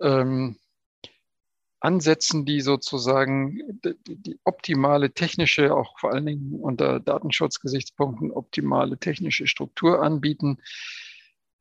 ähm, 0.00 0.56
Ansätzen, 1.80 2.44
die 2.44 2.60
sozusagen 2.60 3.80
die, 3.84 3.94
die, 4.06 4.38
optimale 4.44 5.12
technische, 5.12 5.74
auch 5.74 5.98
vor 5.98 6.12
allen 6.12 6.26
Dingen 6.26 6.60
unter 6.60 7.00
Datenschutzgesichtspunkten, 7.00 8.30
optimale 8.30 8.98
technische 8.98 9.46
Struktur 9.46 10.02
anbieten. 10.02 10.58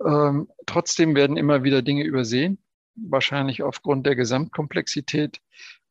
Ähm, 0.04 0.50
trotzdem 0.66 1.16
werden 1.16 1.38
immer 1.38 1.64
wieder 1.64 1.82
Dinge 1.82 2.04
übersehen, 2.04 2.58
wahrscheinlich 2.96 3.64
aufgrund 3.64 4.06
der 4.06 4.16
Gesamtkomplexität. 4.16 5.42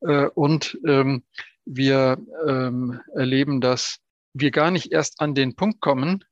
Äh, 0.00 0.26
und 0.26 0.78
ähm, 0.86 1.24
wir 1.64 2.18
ähm, 2.46 3.00
erleben, 3.14 3.60
dass 3.60 4.00
wir 4.34 4.50
gar 4.50 4.70
nicht 4.70 4.92
erst 4.92 5.20
an 5.20 5.34
den 5.34 5.56
Punkt 5.56 5.80
kommen, 5.80 6.24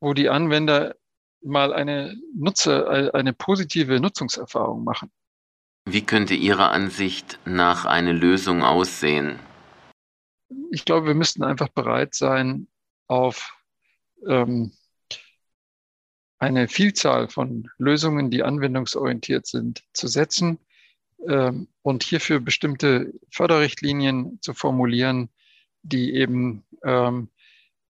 wo 0.00 0.12
die 0.14 0.28
Anwender 0.28 0.96
mal 1.40 1.72
eine 1.72 2.16
Nutzer, 2.34 3.14
eine 3.14 3.32
positive 3.32 4.00
Nutzungserfahrung 4.00 4.82
machen. 4.82 5.10
Wie 5.86 6.04
könnte 6.04 6.34
Ihrer 6.34 6.70
Ansicht 6.72 7.38
nach 7.44 7.84
eine 7.84 8.12
Lösung 8.12 8.62
aussehen? 8.62 9.38
Ich 10.70 10.84
glaube, 10.84 11.06
wir 11.06 11.14
müssten 11.14 11.44
einfach 11.44 11.68
bereit 11.68 12.14
sein, 12.14 12.68
auf 13.06 13.56
ähm, 14.26 14.72
eine 16.38 16.68
Vielzahl 16.68 17.28
von 17.28 17.68
Lösungen, 17.78 18.30
die 18.30 18.42
anwendungsorientiert 18.42 19.46
sind, 19.46 19.82
zu 19.92 20.06
setzen 20.06 20.58
ähm, 21.26 21.68
und 21.82 22.02
hierfür 22.02 22.40
bestimmte 22.40 23.12
Förderrichtlinien 23.30 24.38
zu 24.40 24.54
formulieren, 24.54 25.30
die 25.82 26.14
eben 26.14 26.64
ähm, 26.84 27.28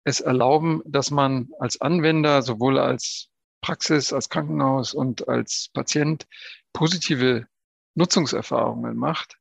es 0.05 0.21
erlauben, 0.21 0.83
dass 0.87 1.11
man 1.11 1.49
als 1.59 1.81
Anwender 1.81 2.43
sowohl 2.43 2.79
als 2.79 3.31
Praxis, 3.61 4.13
als 4.13 4.29
Krankenhaus 4.29 4.95
und 4.95 5.29
als 5.29 5.71
Patient 5.73 6.27
positive 6.73 7.49
Nutzungserfahrungen 7.97 8.97
macht 8.97 9.39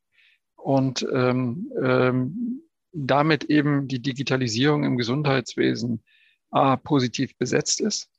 und 0.56 1.06
ähm, 1.12 1.70
ähm, 1.80 2.62
damit 2.92 3.44
eben 3.44 3.86
die 3.86 4.00
Digitalisierung 4.00 4.82
im 4.82 4.96
Gesundheitswesen 4.96 6.02
A, 6.50 6.76
positiv 6.76 7.36
besetzt 7.36 7.80
ist 7.80 8.10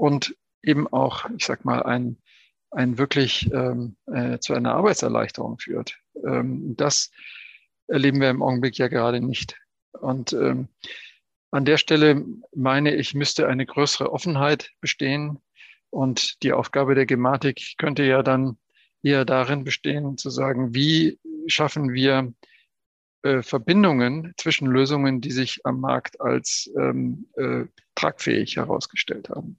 und 0.00 0.34
eben 0.62 0.88
auch, 0.88 1.28
ich 1.36 1.44
sag 1.44 1.66
mal, 1.66 1.82
ein, 1.82 2.16
ein 2.70 2.96
wirklich 2.96 3.52
ähm, 3.52 3.96
äh, 4.06 4.38
zu 4.38 4.54
einer 4.54 4.72
Arbeitserleichterung 4.72 5.58
führt. 5.58 5.98
Ähm, 6.24 6.74
das 6.76 7.10
erleben 7.86 8.20
wir 8.20 8.30
im 8.30 8.42
Augenblick 8.42 8.78
ja 8.78 8.88
gerade 8.88 9.20
nicht. 9.20 9.60
Und 9.92 10.32
ähm, 10.32 10.68
an 11.50 11.66
der 11.66 11.76
Stelle 11.76 12.24
meine 12.54 12.94
ich, 12.94 13.14
müsste 13.14 13.46
eine 13.46 13.66
größere 13.66 14.10
Offenheit 14.10 14.70
bestehen. 14.80 15.38
Und 15.90 16.42
die 16.42 16.54
Aufgabe 16.54 16.94
der 16.94 17.04
Gematik 17.04 17.74
könnte 17.76 18.04
ja 18.04 18.22
dann 18.22 18.56
eher 19.02 19.26
darin 19.26 19.64
bestehen, 19.64 20.16
zu 20.16 20.30
sagen, 20.30 20.74
wie 20.74 21.18
schaffen 21.46 21.92
wir 21.92 22.32
äh, 23.22 23.42
Verbindungen 23.42 24.32
zwischen 24.38 24.66
Lösungen, 24.66 25.20
die 25.20 25.32
sich 25.32 25.60
am 25.64 25.80
Markt 25.80 26.22
als 26.22 26.70
ähm, 26.78 27.26
äh, 27.36 27.64
tragfähig 27.96 28.56
herausgestellt 28.56 29.28
haben. 29.28 29.58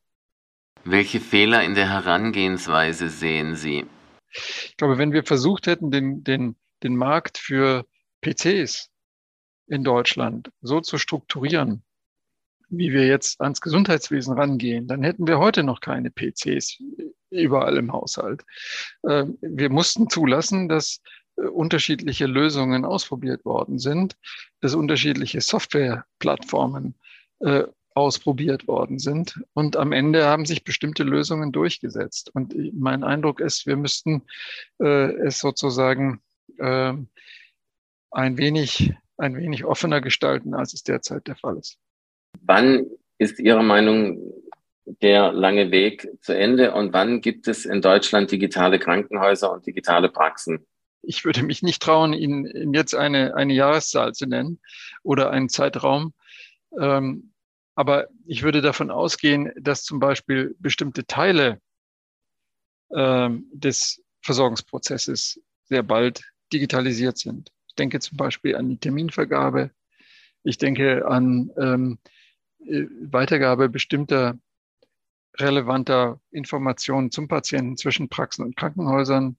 Welche 0.83 1.19
Fehler 1.19 1.63
in 1.63 1.75
der 1.75 1.89
Herangehensweise 1.89 3.09
sehen 3.09 3.55
Sie? 3.55 3.85
Ich 4.33 4.77
glaube, 4.77 4.97
wenn 4.97 5.13
wir 5.13 5.23
versucht 5.23 5.67
hätten, 5.67 5.91
den, 5.91 6.23
den, 6.23 6.55
den 6.83 6.95
Markt 6.95 7.37
für 7.37 7.85
PCs 8.21 8.89
in 9.67 9.83
Deutschland 9.83 10.51
so 10.61 10.81
zu 10.81 10.97
strukturieren, 10.97 11.83
wie 12.69 12.93
wir 12.93 13.05
jetzt 13.05 13.41
ans 13.41 13.61
Gesundheitswesen 13.61 14.37
rangehen, 14.37 14.87
dann 14.87 15.03
hätten 15.03 15.27
wir 15.27 15.37
heute 15.39 15.63
noch 15.63 15.81
keine 15.81 16.09
PCs 16.09 16.81
überall 17.29 17.77
im 17.77 17.91
Haushalt. 17.91 18.43
Ähm, 19.07 19.37
wir 19.41 19.69
mussten 19.69 20.09
zulassen, 20.09 20.67
dass 20.67 21.01
äh, 21.35 21.43
unterschiedliche 21.43 22.25
Lösungen 22.25 22.85
ausprobiert 22.85 23.45
worden 23.45 23.77
sind, 23.77 24.15
dass 24.61 24.73
unterschiedliche 24.73 25.41
Softwareplattformen 25.41 26.95
äh, 27.39 27.65
ausprobiert 27.93 28.67
worden 28.67 28.99
sind. 28.99 29.41
Und 29.53 29.75
am 29.75 29.91
Ende 29.91 30.25
haben 30.25 30.45
sich 30.45 30.63
bestimmte 30.63 31.03
Lösungen 31.03 31.51
durchgesetzt. 31.51 32.31
Und 32.33 32.55
mein 32.73 33.03
Eindruck 33.03 33.39
ist, 33.39 33.65
wir 33.65 33.75
müssten 33.75 34.23
äh, 34.79 35.11
es 35.25 35.39
sozusagen 35.39 36.21
äh, 36.57 36.93
ein 38.11 38.37
wenig, 38.37 38.93
ein 39.17 39.35
wenig 39.35 39.65
offener 39.65 40.01
gestalten, 40.01 40.53
als 40.53 40.73
es 40.73 40.83
derzeit 40.83 41.27
der 41.27 41.35
Fall 41.35 41.57
ist. 41.57 41.77
Wann 42.41 42.85
ist 43.17 43.39
Ihrer 43.39 43.63
Meinung 43.63 44.33
der 44.85 45.31
lange 45.31 45.71
Weg 45.71 46.07
zu 46.21 46.35
Ende 46.35 46.73
und 46.73 46.91
wann 46.93 47.21
gibt 47.21 47.47
es 47.47 47.65
in 47.65 47.81
Deutschland 47.81 48.31
digitale 48.31 48.79
Krankenhäuser 48.79 49.51
und 49.51 49.65
digitale 49.65 50.09
Praxen? 50.09 50.65
Ich 51.03 51.25
würde 51.25 51.43
mich 51.43 51.61
nicht 51.63 51.81
trauen, 51.81 52.13
Ihnen 52.13 52.73
jetzt 52.73 52.95
eine, 52.95 53.35
eine 53.35 53.53
Jahreszahl 53.53 54.13
zu 54.13 54.27
nennen 54.27 54.59
oder 55.03 55.31
einen 55.31 55.49
Zeitraum. 55.49 56.13
Ähm, 56.79 57.30
aber 57.75 58.07
ich 58.25 58.43
würde 58.43 58.61
davon 58.61 58.91
ausgehen, 58.91 59.51
dass 59.55 59.83
zum 59.83 59.99
Beispiel 59.99 60.55
bestimmte 60.59 61.05
Teile 61.05 61.61
ähm, 62.93 63.47
des 63.53 64.03
Versorgungsprozesses 64.21 65.41
sehr 65.65 65.83
bald 65.83 66.21
digitalisiert 66.51 67.17
sind. 67.17 67.51
Ich 67.67 67.75
denke 67.75 67.99
zum 67.99 68.17
Beispiel 68.17 68.55
an 68.55 68.69
die 68.69 68.77
Terminvergabe. 68.77 69.71
Ich 70.43 70.57
denke 70.57 71.07
an 71.07 71.51
ähm, 71.57 71.99
äh, 72.65 72.85
Weitergabe 73.01 73.69
bestimmter 73.69 74.37
relevanter 75.39 76.19
Informationen 76.31 77.11
zum 77.11 77.27
Patienten 77.27 77.77
zwischen 77.77 78.09
Praxen 78.09 78.43
und 78.43 78.57
Krankenhäusern. 78.57 79.37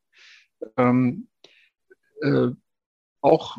Ähm, 0.76 1.28
äh, 2.22 2.48
auch 3.20 3.58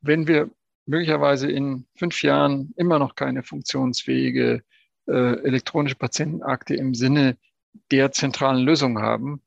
wenn 0.00 0.26
wir 0.26 0.50
möglicherweise 0.86 1.50
in 1.50 1.86
fünf 1.96 2.22
Jahren 2.22 2.72
immer 2.76 2.98
noch 2.98 3.14
keine 3.14 3.42
funktionsfähige 3.42 4.62
äh, 5.06 5.12
elektronische 5.44 5.96
Patientenakte 5.96 6.74
im 6.74 6.94
Sinne 6.94 7.36
der 7.90 8.12
zentralen 8.12 8.64
Lösung 8.64 9.00
haben, 9.00 9.42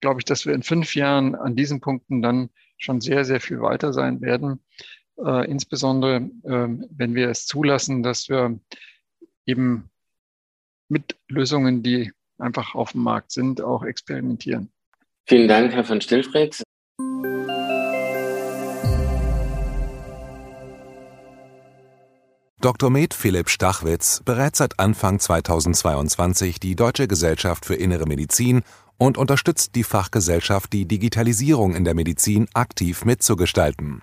glaube 0.00 0.20
ich, 0.20 0.24
dass 0.24 0.46
wir 0.46 0.54
in 0.54 0.62
fünf 0.62 0.94
Jahren 0.94 1.34
an 1.34 1.56
diesen 1.56 1.80
Punkten 1.80 2.22
dann 2.22 2.50
schon 2.76 3.00
sehr, 3.00 3.24
sehr 3.24 3.40
viel 3.40 3.60
weiter 3.60 3.92
sein 3.92 4.20
werden. 4.20 4.60
Äh, 5.16 5.50
insbesondere, 5.50 6.30
äh, 6.44 6.68
wenn 6.90 7.14
wir 7.14 7.28
es 7.28 7.46
zulassen, 7.46 8.02
dass 8.02 8.28
wir 8.28 8.58
eben 9.46 9.90
mit 10.88 11.16
Lösungen, 11.28 11.82
die 11.82 12.12
einfach 12.38 12.74
auf 12.74 12.92
dem 12.92 13.02
Markt 13.02 13.32
sind, 13.32 13.60
auch 13.60 13.84
experimentieren. 13.84 14.70
Vielen 15.26 15.48
Dank, 15.48 15.72
Herr 15.72 15.84
von 15.84 16.00
Stillfried. 16.00 16.62
Dr. 22.62 22.90
Med 22.90 23.12
Philipp 23.12 23.50
Stachwitz 23.50 24.22
berät 24.24 24.54
seit 24.54 24.78
Anfang 24.78 25.18
2022 25.18 26.60
die 26.60 26.76
Deutsche 26.76 27.08
Gesellschaft 27.08 27.66
für 27.66 27.74
Innere 27.74 28.06
Medizin 28.06 28.62
und 28.98 29.18
unterstützt 29.18 29.74
die 29.74 29.82
Fachgesellschaft, 29.82 30.72
die 30.72 30.86
Digitalisierung 30.86 31.74
in 31.74 31.82
der 31.82 31.96
Medizin 31.96 32.46
aktiv 32.54 33.04
mitzugestalten. 33.04 34.02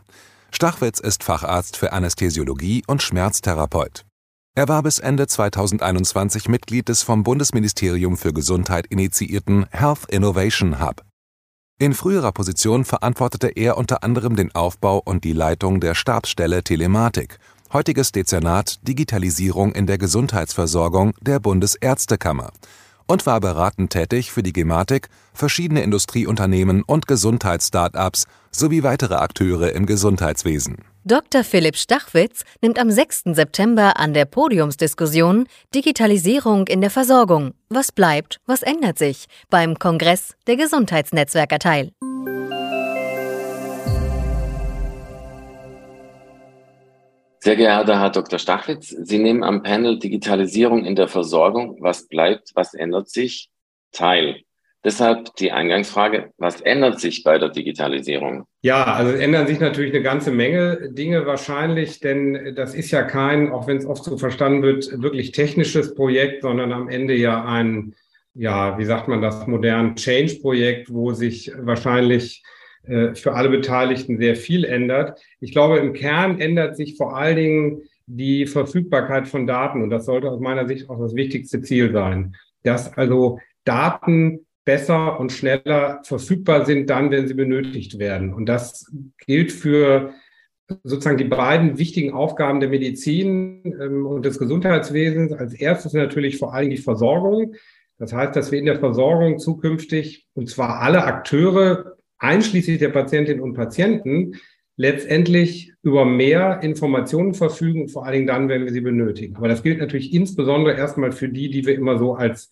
Stachwitz 0.52 1.00
ist 1.00 1.24
Facharzt 1.24 1.78
für 1.78 1.94
Anästhesiologie 1.94 2.84
und 2.86 3.02
Schmerztherapeut. 3.02 4.04
Er 4.56 4.68
war 4.68 4.84
bis 4.84 5.00
Ende 5.00 5.28
2021 5.28 6.50
Mitglied 6.50 6.90
des 6.90 7.02
vom 7.02 7.24
Bundesministerium 7.24 8.18
für 8.18 8.34
Gesundheit 8.34 8.88
initiierten 8.88 9.68
Health 9.72 10.04
Innovation 10.10 10.82
Hub 10.86 11.06
In 11.80 11.94
früherer 11.94 12.34
Position 12.34 12.84
verantwortete 12.84 13.48
er 13.48 13.78
unter 13.78 14.04
anderem 14.04 14.36
den 14.36 14.54
Aufbau 14.54 14.98
und 14.98 15.24
die 15.24 15.32
Leitung 15.32 15.80
der 15.80 15.96
Stabsstelle 15.96 16.62
Telematik, 16.62 17.40
heutiges 17.72 18.12
Dezernat 18.12 18.80
Digitalisierung 18.88 19.74
in 19.74 19.86
der 19.86 19.98
Gesundheitsversorgung 19.98 21.14
der 21.22 21.40
Bundesärztekammer 21.40 22.52
und 23.10 23.26
war 23.26 23.40
beratend 23.40 23.92
tätig 23.92 24.32
für 24.32 24.44
die 24.44 24.54
Gematik, 24.54 25.10
verschiedene 25.34 25.82
Industrieunternehmen 25.82 26.84
und 26.84 27.08
Gesundheits-Startups 27.08 28.26
sowie 28.52 28.84
weitere 28.84 29.16
Akteure 29.16 29.74
im 29.74 29.86
Gesundheitswesen. 29.88 30.78
Dr. 31.06 31.44
Philipp 31.44 31.76
Stachwitz 31.76 32.44
nimmt 32.62 32.78
am 32.78 32.92
6. 32.92 33.24
September 33.32 33.98
an 33.98 34.14
der 34.14 34.26
Podiumsdiskussion 34.26 35.48
Digitalisierung 35.74 36.68
in 36.68 36.82
der 36.82 36.92
Versorgung. 36.92 37.54
Was 37.70 37.92
bleibt, 37.92 38.40
was 38.46 38.62
ändert 38.62 39.00
sich 39.00 39.26
beim 39.50 39.80
Kongress 39.80 40.36
der 40.46 40.58
Gesundheitsnetzwerker 40.58 41.58
teil. 41.58 41.92
Sehr 47.42 47.56
geehrter 47.56 48.02
Herr 48.02 48.10
Dr. 48.10 48.38
Stachwitz, 48.38 48.90
Sie 48.90 49.18
nehmen 49.18 49.46
am 49.46 49.64
Panel 49.64 49.98
Digitalisierung 49.98 50.84
in 50.84 50.98
der 50.98 51.08
Versorgung, 51.08 51.78
was 51.80 52.10
bleibt, 52.10 52.52
was 52.54 52.74
ändert 52.74 53.10
sich, 53.10 53.50
teil. 53.94 54.42
Deshalb 54.84 55.34
die 55.38 55.54
Eingangsfrage, 55.54 56.32
was 56.38 56.60
ändert 56.60 57.00
sich 57.00 57.24
bei 57.24 57.38
der 57.38 57.48
Digitalisierung? 57.48 58.46
Ja, 58.62 58.84
also 58.84 59.14
ändern 59.14 59.48
sich 59.48 59.62
natürlich 59.62 59.94
eine 59.94 60.04
ganze 60.04 60.32
Menge 60.32 60.92
Dinge 60.92 61.26
wahrscheinlich, 61.26 62.02
denn 62.02 62.56
das 62.56 62.76
ist 62.76 62.92
ja 62.92 63.04
kein, 63.04 63.54
auch 63.54 63.68
wenn 63.68 63.78
es 63.78 63.86
oft 63.86 64.04
so 64.04 64.18
verstanden 64.18 64.62
wird, 64.62 65.02
wirklich 65.02 65.32
technisches 65.32 65.96
Projekt, 65.96 66.42
sondern 66.42 66.74
am 66.74 66.90
Ende 66.90 67.14
ja 67.16 67.46
ein, 67.46 67.96
ja, 68.34 68.78
wie 68.78 68.86
sagt 68.86 69.08
man 69.08 69.22
das, 69.22 69.48
modern 69.48 69.96
Change-Projekt, 69.96 70.94
wo 70.94 71.14
sich 71.14 71.54
wahrscheinlich 71.58 72.44
für 72.84 73.34
alle 73.34 73.50
Beteiligten 73.50 74.18
sehr 74.18 74.36
viel 74.36 74.64
ändert. 74.64 75.22
Ich 75.42 75.52
glaube, 75.52 75.78
im 75.78 75.94
Kern 75.94 76.40
ändert 76.40 76.76
sich 76.76 76.98
vor 76.98 77.16
allen 77.16 77.36
Dingen 77.36 77.82
die 78.08 78.48
Verfügbarkeit 78.48 79.28
von 79.28 79.46
Daten 79.46 79.84
und 79.84 79.92
das 79.92 80.06
sollte 80.06 80.32
aus 80.32 80.40
meiner 80.40 80.68
Sicht 80.68 80.90
auch 80.90 81.00
das 81.00 81.14
wichtigste 81.14 81.62
Ziel 81.62 81.92
sein, 81.92 82.36
dass 82.64 82.98
also 82.98 83.40
Daten 83.64 84.48
besser 84.66 85.20
und 85.20 85.32
schneller 85.32 86.02
verfügbar 86.04 86.66
sind 86.66 86.90
dann, 86.90 87.12
wenn 87.12 87.28
sie 87.28 87.34
benötigt 87.34 88.00
werden. 88.00 88.34
Und 88.34 88.48
das 88.48 88.92
gilt 89.26 89.52
für 89.52 90.14
sozusagen 90.84 91.18
die 91.18 91.24
beiden 91.24 91.78
wichtigen 91.78 92.14
Aufgaben 92.14 92.60
der 92.60 92.70
Medizin 92.70 93.64
ähm, 93.82 94.06
und 94.06 94.26
des 94.26 94.38
Gesundheitswesens. 94.38 95.34
Als 95.34 95.54
erstes 95.54 95.94
natürlich 95.94 96.38
vor 96.38 96.54
allem 96.54 96.70
die 96.70 96.78
Versorgung. 96.78 97.56
Das 97.98 98.14
heißt, 98.14 98.36
dass 98.36 98.52
wir 98.52 98.60
in 98.60 98.66
der 98.66 98.80
Versorgung 98.80 99.40
zukünftig, 99.40 100.28
und 100.34 100.50
zwar 100.50 100.82
alle 100.82 101.04
Akteure, 101.04 101.98
einschließlich 102.20 102.80
der 102.80 102.90
Patientinnen 102.90 103.42
und 103.42 103.54
Patienten, 103.54 104.34
letztendlich 104.76 105.74
über 105.84 106.06
mehr 106.06 106.62
Informationen 106.62 107.34
verfügen, 107.34 107.90
vor 107.90 108.06
allen 108.06 108.14
Dingen 108.14 108.28
dann, 108.28 108.48
wenn 108.48 108.64
wir 108.64 108.72
sie 108.72 108.80
benötigen. 108.80 109.36
Aber 109.36 109.50
das 109.50 109.62
gilt 109.62 109.80
natürlich 109.80 110.14
insbesondere 110.14 110.78
erstmal 110.78 111.12
für 111.12 111.28
die, 111.28 111.50
die 111.50 111.66
wir 111.66 111.76
immer 111.76 111.98
so 111.98 112.14
als 112.16 112.50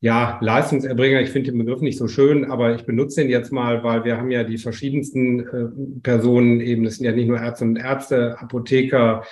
ja, 0.00 0.38
Leistungserbringer, 0.40 1.20
ich 1.20 1.30
finde 1.30 1.50
den 1.50 1.58
Begriff 1.58 1.80
nicht 1.80 1.98
so 1.98 2.06
schön, 2.06 2.44
aber 2.44 2.74
ich 2.74 2.84
benutze 2.84 3.20
den 3.20 3.30
jetzt 3.30 3.52
mal, 3.52 3.82
weil 3.82 4.04
wir 4.04 4.16
haben 4.16 4.30
ja 4.30 4.44
die 4.44 4.58
verschiedensten 4.58 5.40
äh, 5.40 6.00
Personen 6.02 6.60
eben, 6.60 6.84
das 6.84 6.96
sind 6.96 7.06
ja 7.06 7.12
nicht 7.12 7.28
nur 7.28 7.38
Ärzte 7.38 7.64
und 7.64 7.76
Ärzte, 7.76 8.38
Apotheker, 8.38 9.24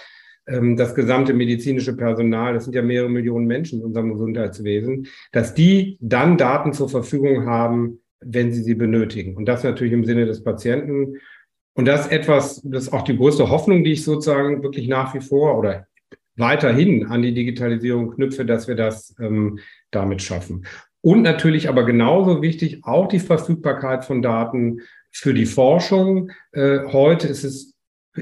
ähm, 0.47 0.77
das 0.77 0.95
gesamte 0.95 1.35
medizinische 1.35 1.97
Personal, 1.97 2.55
das 2.55 2.65
sind 2.65 2.75
ja 2.75 2.83
mehrere 2.83 3.09
Millionen 3.09 3.47
Menschen 3.47 3.81
in 3.81 3.87
unserem 3.87 4.13
Gesundheitswesen, 4.13 5.07
dass 5.31 5.55
die 5.55 5.99
dann 6.01 6.37
Daten 6.37 6.73
zur 6.73 6.89
Verfügung 6.89 7.47
haben, 7.47 8.01
wenn 8.21 8.53
sie 8.53 8.63
sie 8.63 8.75
benötigen. 8.75 9.37
Und 9.37 9.47
das 9.47 9.65
natürlich 9.65 9.93
im 9.93 10.05
Sinne 10.05 10.27
des 10.27 10.43
Patienten. 10.43 11.19
Und 11.75 11.87
das 11.87 12.07
ist 12.07 12.13
etwas, 12.13 12.63
das 12.65 12.85
ist 12.85 12.93
auch 12.93 13.03
die 13.03 13.17
größte 13.17 13.51
Hoffnung, 13.51 13.85
die 13.85 13.93
ich 13.93 14.05
sozusagen 14.05 14.63
wirklich 14.63 14.89
nach 14.89 15.15
wie 15.15 15.21
vor 15.21 15.59
oder 15.59 15.87
weiterhin 16.37 17.07
an 17.07 17.23
die 17.23 17.35
Digitalisierung 17.35 18.11
knüpfe, 18.11 18.45
dass 18.45 18.69
wir 18.69 18.75
das 18.75 19.15
ähm, 19.21 19.59
damit 19.91 20.23
schaffen. 20.23 20.67
Und 21.01 21.23
natürlich 21.23 21.69
aber 21.69 21.85
genauso 21.85 22.43
wichtig 22.43 22.81
auch 22.85 23.09
die 23.09 23.21
Verfügbarkeit 23.21 24.05
von 24.05 24.23
Daten 24.23 24.81
für 25.11 25.35
die 25.35 25.47
Forschung. 25.47 26.31
Äh, 26.53 26.81
heute 26.93 27.29
ist 27.29 27.45
es 27.45 27.75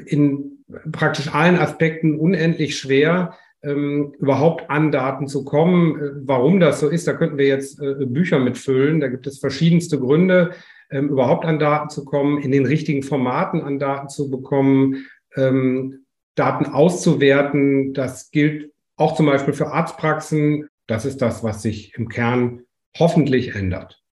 in 0.06 0.64
praktisch 0.92 1.32
allen 1.32 1.56
Aspekten 1.56 2.18
unendlich 2.18 2.76
schwer, 2.76 3.36
ähm, 3.64 4.14
überhaupt 4.18 4.70
an 4.70 4.92
Daten 4.92 5.26
zu 5.26 5.44
kommen. 5.44 5.96
Äh, 5.96 6.10
warum 6.26 6.60
das 6.60 6.80
so 6.80 6.88
ist, 6.88 7.06
da 7.06 7.14
könnten 7.14 7.38
wir 7.38 7.46
jetzt 7.46 7.80
äh, 7.80 8.06
Bücher 8.06 8.38
mitfüllen. 8.38 9.00
Da 9.00 9.08
gibt 9.08 9.26
es 9.26 9.38
verschiedenste 9.38 9.98
Gründe, 9.98 10.52
ähm, 10.90 11.08
überhaupt 11.08 11.44
an 11.44 11.58
Daten 11.58 11.88
zu 11.88 12.04
kommen, 12.04 12.38
in 12.38 12.52
den 12.52 12.66
richtigen 12.66 13.02
Formaten 13.02 13.62
an 13.62 13.78
Daten 13.78 14.08
zu 14.08 14.30
bekommen. 14.30 15.06
Ähm, 15.36 16.04
Daten 16.34 16.66
auszuwerten. 16.66 17.94
Das 17.94 18.30
gilt 18.30 18.72
auch 18.96 19.14
zum 19.14 19.26
Beispiel 19.26 19.54
für 19.54 19.68
Arztpraxen. 19.68 20.68
Das 20.86 21.04
ist 21.04 21.22
das, 21.22 21.42
was 21.42 21.62
sich 21.62 21.94
im 21.96 22.08
Kern 22.08 22.62
hoffentlich 22.98 23.54
ändert. 23.54 24.03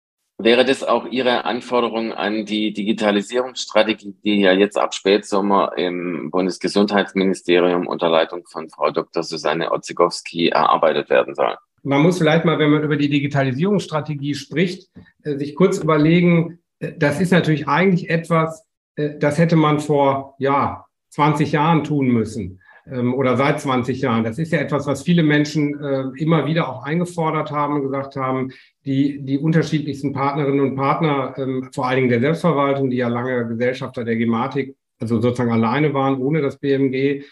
Wäre 0.42 0.64
das 0.64 0.82
auch 0.82 1.06
Ihre 1.06 1.44
Anforderung 1.44 2.12
an 2.12 2.44
die 2.46 2.72
Digitalisierungsstrategie, 2.72 4.16
die 4.24 4.40
ja 4.40 4.52
jetzt 4.52 4.76
ab 4.76 4.92
Spätsommer 4.92 5.72
im 5.76 6.32
Bundesgesundheitsministerium 6.32 7.86
unter 7.86 8.08
Leitung 8.08 8.44
von 8.46 8.68
Frau 8.68 8.90
Dr. 8.90 9.22
Susanne 9.22 9.70
Otzegowski 9.70 10.48
erarbeitet 10.48 11.10
werden 11.10 11.36
soll? 11.36 11.56
Man 11.84 12.02
muss 12.02 12.18
vielleicht 12.18 12.44
mal, 12.44 12.58
wenn 12.58 12.70
man 12.70 12.82
über 12.82 12.96
die 12.96 13.08
Digitalisierungsstrategie 13.08 14.34
spricht, 14.34 14.90
äh, 15.22 15.36
sich 15.36 15.54
kurz 15.54 15.78
überlegen, 15.78 16.58
äh, 16.80 16.92
das 16.96 17.20
ist 17.20 17.30
natürlich 17.30 17.68
eigentlich 17.68 18.10
etwas, 18.10 18.66
äh, 18.96 19.18
das 19.20 19.38
hätte 19.38 19.54
man 19.54 19.78
vor, 19.78 20.34
ja, 20.38 20.86
20 21.10 21.52
Jahren 21.52 21.84
tun 21.84 22.08
müssen 22.08 22.61
ähm, 22.86 23.14
oder 23.14 23.36
seit 23.36 23.60
20 23.60 24.00
Jahren. 24.00 24.24
Das 24.24 24.38
ist 24.38 24.52
ja 24.52 24.60
etwas, 24.60 24.86
was 24.86 25.02
viele 25.02 25.22
Menschen 25.22 25.78
äh, 25.80 26.04
immer 26.16 26.46
wieder 26.46 26.68
auch 26.68 26.84
eingefordert 26.84 27.50
haben 27.50 27.74
und 27.74 27.82
gesagt 27.82 28.16
haben, 28.16 28.52
die, 28.84 29.22
die 29.22 29.38
unterschiedlichsten 29.38 30.12
Partnerinnen 30.12 30.60
und 30.60 30.76
Partner, 30.76 31.34
ähm, 31.36 31.68
vor 31.72 31.86
allen 31.86 31.96
Dingen 31.96 32.08
der 32.08 32.20
Selbstverwaltung, 32.20 32.90
die 32.90 32.96
ja 32.96 33.08
lange 33.08 33.46
Gesellschafter 33.46 34.04
der 34.04 34.16
Gematik, 34.16 34.76
also 34.98 35.20
sozusagen 35.20 35.52
alleine 35.52 35.94
waren, 35.94 36.20
ohne 36.20 36.40
das 36.42 36.58
BMG, 36.58 37.24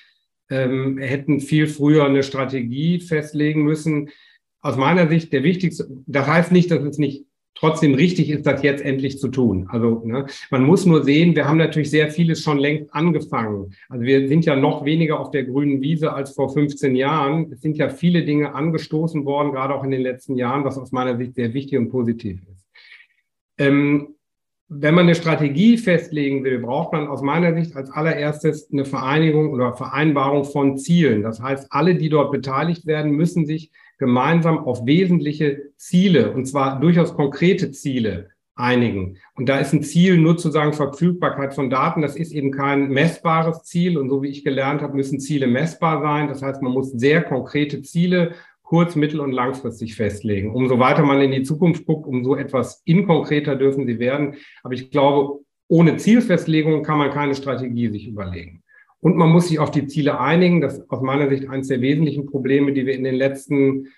ähm, 0.51 0.99
hätten 0.99 1.41
viel 1.41 1.67
früher 1.67 2.05
eine 2.05 2.23
Strategie 2.23 3.01
festlegen 3.01 3.63
müssen. 3.63 4.11
Aus 4.61 4.77
meiner 4.77 5.09
Sicht 5.09 5.33
der 5.33 5.43
wichtigste, 5.43 5.89
das 6.07 6.27
heißt 6.27 6.53
nicht, 6.53 6.71
dass 6.71 6.83
es 6.83 6.99
nicht 6.99 7.25
trotzdem 7.61 7.95
richtig 7.95 8.31
ist, 8.31 8.47
das 8.47 8.63
jetzt 8.63 8.83
endlich 8.83 9.19
zu 9.19 9.29
tun. 9.29 9.69
Also 9.71 10.03
ne, 10.05 10.27
man 10.51 10.65
muss 10.65 10.87
nur 10.87 11.05
sehen, 11.05 11.37
wir 11.37 11.47
haben 11.47 11.59
natürlich 11.59 11.91
sehr 11.91 12.11
vieles 12.11 12.43
schon 12.43 12.59
längst 12.59 12.93
angefangen. 12.95 13.75
Also 13.89 14.05
wir 14.05 14.27
sind 14.29 14.47
ja 14.47 14.57
noch 14.57 14.85
weniger 14.85 15.21
auf 15.21 15.31
der 15.31 15.45
grünen 15.45 15.81
Wiese 15.81 16.13
als 16.13 16.33
vor 16.33 16.53
15 16.53 16.97
Jahren. 16.97 17.53
Es 17.53 17.61
sind 17.61 17.77
ja 17.77 17.91
viele 17.91 18.25
Dinge 18.25 18.55
angestoßen 18.55 19.25
worden, 19.25 19.53
gerade 19.53 19.75
auch 19.75 19.85
in 19.85 19.91
den 19.91 20.03
letzten 20.03 20.37
Jahren, 20.37 20.65
was 20.65 20.79
aus 20.79 20.91
meiner 20.91 21.17
Sicht 21.17 21.35
sehr 21.35 21.55
wichtig 21.55 21.79
und 21.79 21.91
positiv 21.91 22.41
ist. 22.51 22.67
Ähm, 23.59 24.15
wenn 24.73 24.95
man 24.95 25.07
eine 25.07 25.17
Strategie 25.17 25.77
festlegen 25.77 26.45
will, 26.45 26.61
braucht 26.61 26.93
man 26.93 27.09
aus 27.09 27.23
meiner 27.23 27.53
Sicht 27.55 27.75
als 27.75 27.91
allererstes 27.91 28.71
eine 28.73 28.85
Vereinigung 28.85 29.51
oder 29.51 29.75
Vereinbarung 29.75 30.45
von 30.45 30.79
Zielen. 30.79 31.23
Das 31.23 31.43
heißt, 31.43 31.67
alle, 31.71 31.97
die 31.97 32.09
dort 32.09 32.31
beteiligt 32.31 32.87
werden, 32.87 33.11
müssen 33.11 33.47
sich 33.47 33.73
gemeinsam 34.01 34.59
auf 34.59 34.85
wesentliche 34.87 35.71
Ziele, 35.77 36.33
und 36.33 36.47
zwar 36.47 36.81
durchaus 36.81 37.15
konkrete 37.15 37.71
Ziele, 37.71 38.31
einigen. 38.57 39.19
Und 39.37 39.49
da 39.49 39.59
ist 39.59 39.73
ein 39.73 39.83
Ziel 39.83 40.19
nur 40.19 40.37
zu 40.37 40.51
sagen 40.51 40.73
Verfügbarkeit 40.73 41.55
von 41.55 41.71
Daten. 41.71 42.03
Das 42.03 42.17
ist 42.17 42.33
eben 42.33 42.51
kein 42.51 42.89
messbares 42.89 43.63
Ziel. 43.63 43.97
Und 43.97 44.11
so 44.11 44.23
wie 44.23 44.29
ich 44.29 44.45
gelernt 44.45 44.83
habe, 44.83 44.97
müssen 44.97 45.21
Ziele 45.21 45.47
messbar 45.47 46.03
sein. 46.03 46.29
Das 46.29 46.43
heißt, 46.43 46.61
man 46.61 46.73
muss 46.73 46.91
sehr 46.91 47.23
konkrete 47.23 47.83
Ziele 47.83 48.33
kurz-, 48.63 48.97
mittel- 48.97 49.21
und 49.21 49.33
langfristig 49.33 49.95
festlegen. 49.95 50.55
Umso 50.55 50.79
weiter 50.79 51.03
man 51.03 51.21
in 51.21 51.33
die 51.33 51.43
Zukunft 51.43 51.87
guckt, 51.87 52.07
umso 52.07 52.37
etwas 52.37 52.83
inkonkreter 52.85 53.57
dürfen 53.57 53.87
sie 53.87 53.99
werden. 53.99 54.35
Aber 54.63 54.75
ich 54.75 54.91
glaube, 54.91 55.41
ohne 55.69 55.97
Zielfestlegung 55.97 56.83
kann 56.83 56.99
man 56.99 57.11
keine 57.11 57.35
Strategie 57.35 57.89
sich 57.89 58.09
überlegen. 58.09 58.63
Und 59.01 59.17
man 59.17 59.31
muss 59.31 59.49
sich 59.49 59.59
auf 59.59 59.71
die 59.71 59.87
Ziele 59.87 60.21
einigen. 60.21 60.61
Das 60.61 60.79
ist 60.79 60.91
aus 60.91 61.01
meiner 61.01 61.29
Sicht 61.29 61.49
eines 61.49 61.69
der 61.69 61.81
wesentlichen 61.81 62.27
Probleme, 62.27 62.73
die 62.73 62.87
wir 62.87 62.95
in 62.95 63.05
den 63.05 63.15
letzten, 63.15 63.89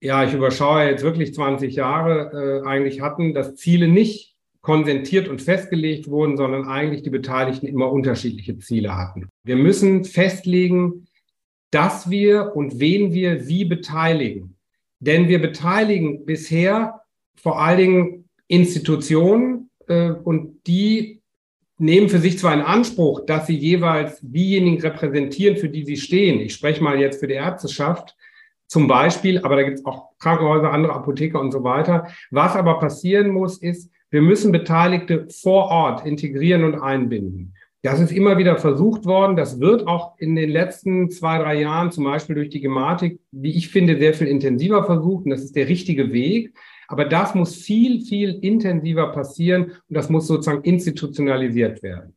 ja, 0.00 0.24
ich 0.24 0.34
überschaue 0.34 0.84
jetzt 0.84 1.04
wirklich 1.04 1.32
20 1.34 1.74
Jahre 1.76 2.62
äh, 2.64 2.68
eigentlich 2.68 3.00
hatten, 3.00 3.34
dass 3.34 3.54
Ziele 3.54 3.88
nicht 3.88 4.34
konsentiert 4.62 5.28
und 5.28 5.40
festgelegt 5.40 6.08
wurden, 6.08 6.36
sondern 6.36 6.66
eigentlich 6.66 7.02
die 7.02 7.10
Beteiligten 7.10 7.66
immer 7.66 7.92
unterschiedliche 7.92 8.58
Ziele 8.58 8.96
hatten. 8.96 9.28
Wir 9.44 9.54
müssen 9.54 10.04
festlegen, 10.04 11.06
dass 11.70 12.10
wir 12.10 12.56
und 12.56 12.80
wen 12.80 13.12
wir 13.12 13.46
wie 13.46 13.64
beteiligen. 13.64 14.56
Denn 14.98 15.28
wir 15.28 15.40
beteiligen 15.40 16.24
bisher 16.24 17.00
vor 17.36 17.60
allen 17.62 17.78
Dingen 17.78 18.28
Institutionen 18.48 19.70
äh, 19.86 20.10
und 20.10 20.66
die 20.66 21.22
nehmen 21.78 22.08
für 22.08 22.18
sich 22.18 22.38
zwar 22.38 22.54
in 22.54 22.60
Anspruch, 22.60 23.26
dass 23.26 23.46
sie 23.46 23.56
jeweils 23.56 24.18
diejenigen 24.22 24.80
repräsentieren, 24.80 25.56
für 25.56 25.68
die 25.68 25.84
sie 25.84 25.96
stehen. 25.96 26.40
Ich 26.40 26.54
spreche 26.54 26.82
mal 26.82 26.98
jetzt 26.98 27.20
für 27.20 27.28
die 27.28 27.34
Ärzteschaft 27.34 28.16
zum 28.66 28.88
Beispiel, 28.88 29.38
aber 29.40 29.56
da 29.56 29.62
gibt 29.62 29.78
es 29.78 29.84
auch 29.84 30.10
Krankenhäuser, 30.18 30.72
andere 30.72 30.94
Apotheker 30.94 31.40
und 31.40 31.52
so 31.52 31.62
weiter. 31.62 32.08
Was 32.30 32.56
aber 32.56 32.78
passieren 32.78 33.30
muss, 33.30 33.58
ist, 33.58 33.90
Wir 34.10 34.22
müssen 34.22 34.52
Beteiligte 34.52 35.26
vor 35.30 35.66
Ort 35.66 36.06
integrieren 36.06 36.64
und 36.64 36.76
einbinden. 36.76 37.54
Das 37.82 38.00
ist 38.00 38.12
immer 38.12 38.38
wieder 38.38 38.56
versucht 38.56 39.04
worden. 39.04 39.36
Das 39.36 39.60
wird 39.60 39.86
auch 39.86 40.18
in 40.18 40.36
den 40.36 40.50
letzten 40.50 41.10
zwei, 41.10 41.38
drei 41.38 41.60
Jahren, 41.60 41.92
zum 41.92 42.04
Beispiel 42.04 42.36
durch 42.36 42.48
die 42.48 42.60
Gematik, 42.60 43.20
wie 43.32 43.56
ich 43.56 43.68
finde, 43.68 43.98
sehr 43.98 44.14
viel 44.14 44.28
intensiver 44.28 44.84
versucht. 44.84 45.24
Und 45.24 45.30
das 45.30 45.42
ist 45.42 45.56
der 45.56 45.68
richtige 45.68 46.12
Weg. 46.12 46.54
Aber 46.88 47.04
das 47.04 47.34
muss 47.34 47.54
viel, 47.54 48.00
viel 48.00 48.38
intensiver 48.42 49.12
passieren 49.12 49.64
und 49.64 49.96
das 49.96 50.08
muss 50.08 50.26
sozusagen 50.26 50.62
institutionalisiert 50.62 51.82
werden. 51.82 52.16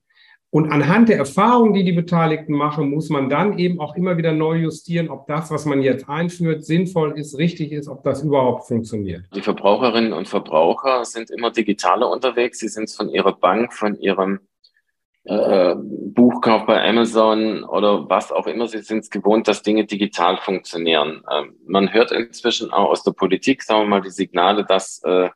Und 0.51 0.71
anhand 0.71 1.09
der 1.09 1.17
Erfahrungen, 1.17 1.73
die 1.73 1.83
die 1.83 1.91
Beteiligten 1.91 2.53
machen, 2.53 2.89
muss 2.89 3.09
man 3.09 3.29
dann 3.29 3.59
eben 3.59 3.79
auch 3.79 3.95
immer 3.95 4.17
wieder 4.17 4.31
neu 4.31 4.55
justieren, 4.55 5.09
ob 5.09 5.27
das, 5.27 5.51
was 5.51 5.65
man 5.65 5.83
jetzt 5.83 6.09
einführt, 6.09 6.65
sinnvoll 6.65 7.19
ist, 7.19 7.37
richtig 7.37 7.71
ist, 7.71 7.87
ob 7.87 8.03
das 8.03 8.23
überhaupt 8.23 8.67
funktioniert. 8.67 9.25
Die 9.35 9.41
Verbraucherinnen 9.41 10.11
und 10.11 10.27
Verbraucher 10.27 11.05
sind 11.05 11.29
immer 11.29 11.51
digitaler 11.51 12.09
unterwegs. 12.09 12.59
Sie 12.59 12.67
sind 12.67 12.89
von 12.89 13.09
ihrer 13.09 13.33
Bank, 13.33 13.73
von 13.73 13.95
ihrem 13.99 14.39
äh, 15.29 15.75
Buchkauf 15.77 16.65
bei 16.65 16.83
Amazon 16.83 17.63
oder 17.63 18.09
was 18.09 18.31
auch 18.31 18.47
immer, 18.47 18.67
sie 18.67 18.79
sind 18.79 18.99
es 18.99 19.09
gewohnt, 19.09 19.47
dass 19.47 19.61
Dinge 19.61 19.85
digital 19.85 20.37
funktionieren. 20.37 21.23
Ähm, 21.31 21.55
man 21.67 21.93
hört 21.93 22.11
inzwischen 22.11 22.71
auch 22.71 22.89
aus 22.89 23.03
der 23.03 23.11
Politik, 23.11 23.61
sagen 23.61 23.83
wir 23.83 23.89
mal, 23.89 24.01
die 24.01 24.09
Signale, 24.09 24.65
dass 24.65 25.01
äh, 25.03 25.29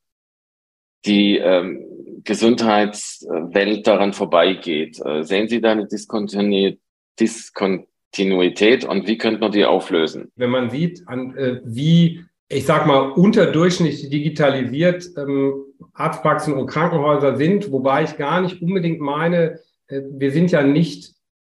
die 1.06 1.38
ähm, 1.38 1.86
Gesundheitswelt 2.24 3.86
daran 3.86 4.14
vorbeigeht. 4.14 5.00
Äh, 5.06 5.24
sehen 5.24 5.48
Sie 5.48 5.62
da 5.62 5.72
eine 5.72 5.86
Diskontinuität, 5.86 6.80
Diskontinuität 7.20 8.86
und 8.86 9.08
wie 9.08 9.20
könnte 9.20 9.42
man 9.42 9.52
die 9.52 9.66
auflösen? 9.66 10.32
Wenn 10.36 10.50
man 10.50 10.72
sieht, 10.72 11.08
an, 11.08 11.36
äh, 11.38 11.62
wie, 11.66 12.24
ich 12.50 12.66
sag 12.66 12.88
mal, 12.88 13.12
unterdurchschnittlich 13.12 14.10
digitalisiert 14.10 15.06
ähm, 15.18 15.66
Arztpraxen 15.94 16.56
und 16.56 16.66
Krankenhäuser 16.66 17.36
sind, 17.36 17.72
wobei 17.72 18.04
ich 18.04 18.18
gar 18.18 18.42
nicht 18.42 18.60
unbedingt 18.64 19.00
meine, 19.00 19.60
wir 19.88 20.32
sind 20.32 20.52
ja 20.52 20.64
nicht 20.64 21.14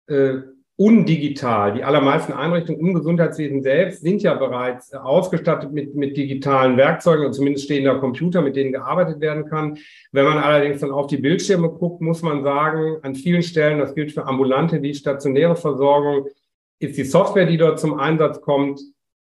äh, 0.09 0.39
undigital. 0.79 1.73
Die 1.73 1.85
allermeisten 1.85 2.35
Einrichtungen 2.35 2.81
im 2.81 2.95
Gesundheitswesen 2.95 3.63
selbst 3.63 4.03
sind 4.03 4.23
ja 4.23 4.35
bereits 4.35 4.93
ausgestattet 4.93 5.73
mit, 5.73 5.95
mit 5.95 6.17
digitalen 6.17 6.77
Werkzeugen 6.77 7.25
und 7.25 7.33
zumindest 7.33 7.65
stehen 7.65 7.85
da 7.85 7.95
Computer, 7.95 8.43
mit 8.43 8.57
denen 8.57 8.73
gearbeitet 8.73 9.21
werden 9.21 9.47
kann. 9.47 9.79
Wenn 10.13 10.27
man 10.27 10.39
allerdings 10.39 10.81
dann 10.81 10.91
auf 10.91 11.07
die 11.07 11.17
Bildschirme 11.17 11.71
guckt, 11.71 12.03
muss 12.03 12.21
man 12.21 12.45
sagen, 12.45 12.99
an 13.03 13.15
vielen 13.15 13.43
Stellen, 13.43 13.79
das 13.79 13.95
gilt 13.95 14.13
für 14.13 14.27
ambulante 14.27 14.83
wie 14.83 14.95
stationäre 14.95 15.57
Versorgung, 15.57 16.27
ist 16.79 16.99
die 16.99 17.05
Software, 17.05 17.47
die 17.47 17.57
dort 17.57 17.81
zum 17.81 17.99
Einsatz 17.99 18.43
kommt, 18.43 18.81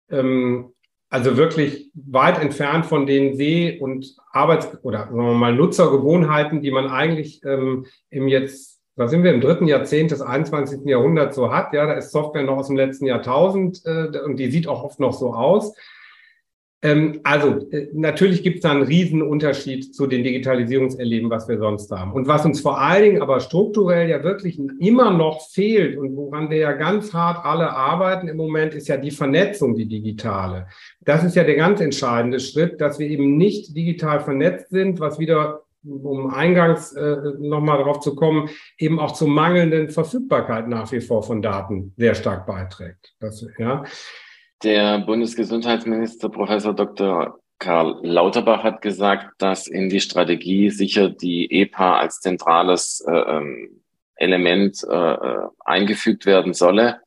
ähm, 0.10 0.72
also 1.10 1.36
wirklich 1.36 1.92
weit 1.94 2.42
entfernt 2.42 2.86
von 2.86 3.06
den 3.06 3.36
Seh- 3.36 3.78
und 3.80 4.16
Arbeits- 4.32 4.82
oder 4.84 5.00
sagen 5.00 5.18
wir 5.18 5.34
mal 5.34 5.54
Nutzergewohnheiten, 5.54 6.62
die 6.62 6.72
man 6.72 6.88
eigentlich 6.88 7.44
ähm, 7.44 7.86
im 8.10 8.30
jetzt 8.30 8.81
da 8.96 9.08
sind 9.08 9.24
wir 9.24 9.34
im 9.34 9.42
dritten 9.42 9.68
Jahrzehnt 9.68 10.12
des 10.12 10.22
21. 10.22 10.86
Jahrhunderts 10.86 11.36
so 11.36 11.52
hat. 11.52 11.74
Ja, 11.74 11.86
da 11.86 11.94
ist 11.94 12.12
Software 12.12 12.44
noch 12.44 12.58
aus 12.58 12.68
dem 12.68 12.76
letzten 12.76 13.06
Jahrtausend 13.06 13.82
äh, 13.86 14.20
und 14.26 14.38
die 14.38 14.52
sieht 14.52 14.68
auch 14.68 14.84
oft 14.84 15.00
noch 15.00 15.14
so 15.14 15.34
aus. 15.34 15.74
Ähm, 16.84 17.20
also 17.24 17.70
äh, 17.72 17.90
natürlich 17.94 18.42
gibt 18.42 18.58
es 18.58 18.62
da 18.64 18.72
einen 18.72 18.82
riesen 18.82 19.22
Unterschied 19.22 19.94
zu 19.94 20.08
den 20.08 20.24
Digitalisierungserleben, 20.24 21.30
was 21.30 21.48
wir 21.48 21.60
sonst 21.60 21.92
haben. 21.92 22.12
Und 22.12 22.28
was 22.28 22.44
uns 22.44 22.60
vor 22.60 22.82
allen 22.82 23.04
Dingen 23.04 23.22
aber 23.22 23.40
strukturell 23.40 24.10
ja 24.10 24.24
wirklich 24.24 24.60
immer 24.80 25.12
noch 25.12 25.48
fehlt 25.50 25.98
und 25.98 26.16
woran 26.16 26.50
wir 26.50 26.58
ja 26.58 26.72
ganz 26.74 27.14
hart 27.14 27.46
alle 27.46 27.72
arbeiten 27.72 28.28
im 28.28 28.38
Moment, 28.38 28.74
ist 28.74 28.88
ja 28.88 28.98
die 28.98 29.12
Vernetzung, 29.12 29.76
die 29.76 29.88
digitale. 29.88 30.68
Das 31.02 31.24
ist 31.24 31.36
ja 31.36 31.44
der 31.44 31.56
ganz 31.56 31.82
entscheidende 31.82 32.40
Schritt, 32.40 32.82
dass 32.82 32.98
wir 32.98 33.08
eben 33.08 33.38
nicht 33.38 33.76
digital 33.76 34.20
vernetzt 34.20 34.72
sind, 34.72 35.00
was 35.00 35.20
wieder 35.20 35.62
um 35.84 36.34
eingangs 36.34 36.94
äh, 36.94 37.18
nochmal 37.40 37.80
darauf 37.80 38.00
zu 38.00 38.16
kommen, 38.16 38.50
eben 38.78 39.00
auch 39.00 39.12
zur 39.14 39.28
mangelnden 39.28 39.90
Verfügbarkeit 39.90 40.68
nach 40.68 40.92
wie 40.92 41.02
vor 41.02 41.24
von 41.24 41.42
Daten 41.42 41.94
sehr 41.98 42.16
stark 42.16 42.46
beiträgt. 42.46 43.14
Das, 43.20 43.46
ja. 43.58 43.84
Der 44.64 45.00
Bundesgesundheitsminister 45.00 46.30
Professor 46.30 46.74
Dr. 46.74 47.40
Karl 47.58 48.00
Lauterbach 48.04 48.64
hat 48.64 48.82
gesagt, 48.82 49.34
dass 49.40 49.68
in 49.68 49.90
die 49.90 50.02
Strategie 50.02 50.70
sicher 50.70 51.10
die 51.10 51.52
EPA 51.52 52.00
als 52.00 52.20
zentrales 52.20 53.04
äh, 53.08 53.12
ähm, 53.12 53.82
Element 54.16 54.84
äh, 54.88 55.14
äh, 55.14 55.48
eingefügt 55.60 56.26
werden 56.26 56.54
solle. 56.54 57.02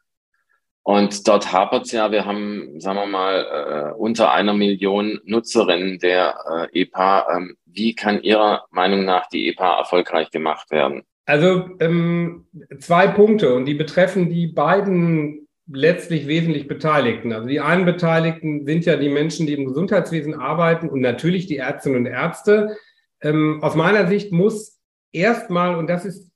Und 0.85 1.27
dort 1.27 1.51
hapert 1.51 1.87
es 1.87 1.93
ja, 1.93 2.13
wir 2.13 2.27
haben, 2.27 2.79
sagen 2.79 2.99
wir 2.99 3.07
mal, 3.07 3.93
äh, 3.95 3.95
unter 3.97 4.33
einer 4.33 4.53
Million 4.53 5.19
Nutzerinnen 5.25 5.99
der 5.99 6.69
äh, 6.73 6.83
EPA. 6.83 7.27
Ähm, 7.35 7.57
wie 7.65 7.95
kann 7.95 8.23
Ihrer 8.23 8.67
Meinung 8.71 9.07
nach 9.07 9.27
die 9.29 9.49
EPA 9.49 9.79
erfolgreich 9.79 10.31
gemacht 10.31 10.71
werden? 10.71 11.03
Also 11.25 11.71
ähm, 11.81 12.47
zwei 12.79 13.07
Punkte 13.07 13.55
und 13.55 13.65
die 13.65 13.73
betreffen 13.73 14.29
die 14.29 14.47
beiden 14.47 15.49
letztlich 15.67 16.27
wesentlich 16.27 16.69
Beteiligten. 16.69 17.33
Also 17.33 17.49
die 17.49 17.61
einen 17.61 17.87
Beteiligten 17.87 18.67
sind 18.67 18.85
ja 18.85 18.97
die 18.97 19.09
Menschen, 19.09 19.47
die 19.47 19.55
im 19.55 19.65
Gesundheitswesen 19.65 20.35
arbeiten 20.35 20.91
und 20.91 21.01
natürlich 21.01 21.47
die 21.47 21.57
Ärztinnen 21.57 22.01
und 22.01 22.07
Ärzte. 22.07 22.77
Ähm, 23.23 23.61
aus 23.63 23.75
meiner 23.75 24.07
Sicht 24.07 24.33
muss 24.33 24.79
erstmal, 25.13 25.77
und 25.77 25.87
das 25.87 26.05
ist 26.05 26.31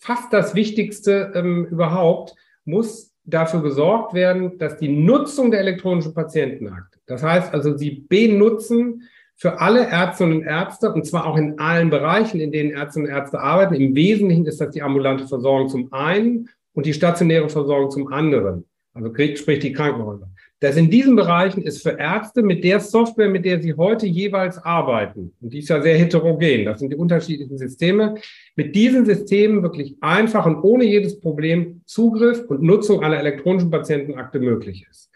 fast 0.00 0.32
das 0.32 0.56
Wichtigste 0.56 1.32
ähm, 1.36 1.66
überhaupt, 1.66 2.34
muss 2.64 3.13
dafür 3.24 3.62
gesorgt 3.62 4.14
werden, 4.14 4.58
dass 4.58 4.76
die 4.76 4.88
Nutzung 4.88 5.50
der 5.50 5.60
elektronischen 5.60 6.14
Patientenakte, 6.14 6.98
das 7.06 7.22
heißt 7.22 7.52
also, 7.52 7.76
sie 7.76 8.04
benutzen 8.08 9.02
für 9.36 9.60
alle 9.60 9.86
Ärztinnen 9.86 10.38
und 10.38 10.42
Ärzte, 10.44 10.92
und 10.92 11.04
zwar 11.06 11.26
auch 11.26 11.36
in 11.36 11.58
allen 11.58 11.90
Bereichen, 11.90 12.40
in 12.40 12.52
denen 12.52 12.70
Ärztinnen 12.70 13.08
und 13.08 13.14
Ärzte 13.14 13.40
arbeiten. 13.40 13.74
Im 13.74 13.94
Wesentlichen 13.94 14.46
ist 14.46 14.60
das 14.60 14.70
die 14.70 14.82
ambulante 14.82 15.26
Versorgung 15.26 15.68
zum 15.68 15.92
einen 15.92 16.48
und 16.72 16.86
die 16.86 16.94
stationäre 16.94 17.48
Versorgung 17.48 17.90
zum 17.90 18.12
anderen. 18.12 18.64
Also 18.92 19.12
sprich 19.34 19.58
die 19.58 19.72
Krankenhäuser. 19.72 20.28
Das 20.64 20.78
in 20.78 20.88
diesen 20.88 21.14
Bereichen 21.14 21.60
ist 21.60 21.82
für 21.82 21.98
Ärzte 21.98 22.42
mit 22.42 22.64
der 22.64 22.80
Software, 22.80 23.28
mit 23.28 23.44
der 23.44 23.60
sie 23.60 23.74
heute 23.74 24.06
jeweils 24.06 24.56
arbeiten, 24.56 25.34
und 25.42 25.52
die 25.52 25.58
ist 25.58 25.68
ja 25.68 25.82
sehr 25.82 25.98
heterogen, 25.98 26.64
das 26.64 26.78
sind 26.78 26.90
die 26.90 26.96
unterschiedlichen 26.96 27.58
Systeme, 27.58 28.14
mit 28.56 28.74
diesen 28.74 29.04
Systemen 29.04 29.62
wirklich 29.62 29.98
einfach 30.00 30.46
und 30.46 30.62
ohne 30.62 30.84
jedes 30.84 31.20
Problem 31.20 31.82
Zugriff 31.84 32.46
und 32.48 32.62
Nutzung 32.62 33.02
einer 33.02 33.18
elektronischen 33.18 33.70
Patientenakte 33.70 34.38
möglich 34.40 34.86
ist. 34.90 35.10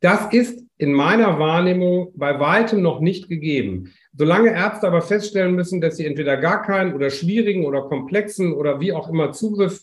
Das 0.00 0.32
ist 0.32 0.64
in 0.78 0.94
meiner 0.94 1.38
Wahrnehmung 1.38 2.12
bei 2.14 2.40
weitem 2.40 2.80
noch 2.80 3.00
nicht 3.00 3.28
gegeben. 3.28 3.92
Solange 4.16 4.54
Ärzte 4.54 4.86
aber 4.86 5.02
feststellen 5.02 5.54
müssen, 5.54 5.82
dass 5.82 5.98
sie 5.98 6.06
entweder 6.06 6.38
gar 6.38 6.62
keinen 6.62 6.94
oder 6.94 7.10
schwierigen 7.10 7.66
oder 7.66 7.82
komplexen 7.82 8.54
oder 8.54 8.80
wie 8.80 8.94
auch 8.94 9.10
immer 9.10 9.32
Zugriff, 9.32 9.82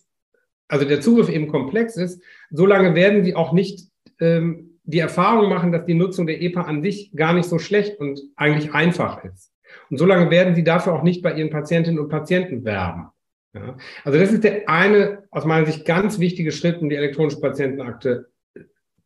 also 0.67 0.85
der 0.85 1.01
Zugriff 1.01 1.29
eben 1.29 1.49
komplex 1.49 1.97
ist, 1.97 2.19
solange 2.49 2.95
werden 2.95 3.23
sie 3.23 3.35
auch 3.35 3.53
nicht 3.53 3.89
ähm, 4.19 4.71
die 4.83 4.99
Erfahrung 4.99 5.49
machen, 5.49 5.71
dass 5.71 5.85
die 5.85 5.93
Nutzung 5.93 6.27
der 6.27 6.41
EPA 6.41 6.61
an 6.61 6.81
sich 6.81 7.11
gar 7.15 7.33
nicht 7.33 7.47
so 7.47 7.59
schlecht 7.59 7.99
und 7.99 8.19
eigentlich 8.35 8.73
einfach 8.73 9.23
ist. 9.23 9.51
Und 9.89 9.97
solange 9.97 10.29
werden 10.29 10.55
sie 10.55 10.63
dafür 10.63 10.93
auch 10.93 11.03
nicht 11.03 11.21
bei 11.21 11.33
ihren 11.33 11.49
Patientinnen 11.49 11.99
und 11.99 12.09
Patienten 12.09 12.63
werben. 12.65 13.07
Ja? 13.53 13.77
Also 14.03 14.19
das 14.19 14.31
ist 14.31 14.43
der 14.43 14.67
eine 14.69 15.23
aus 15.31 15.45
meiner 15.45 15.65
Sicht 15.65 15.85
ganz 15.85 16.19
wichtige 16.19 16.51
Schritt, 16.51 16.81
um 16.81 16.89
die 16.89 16.95
elektronische 16.95 17.39
Patientenakte 17.39 18.27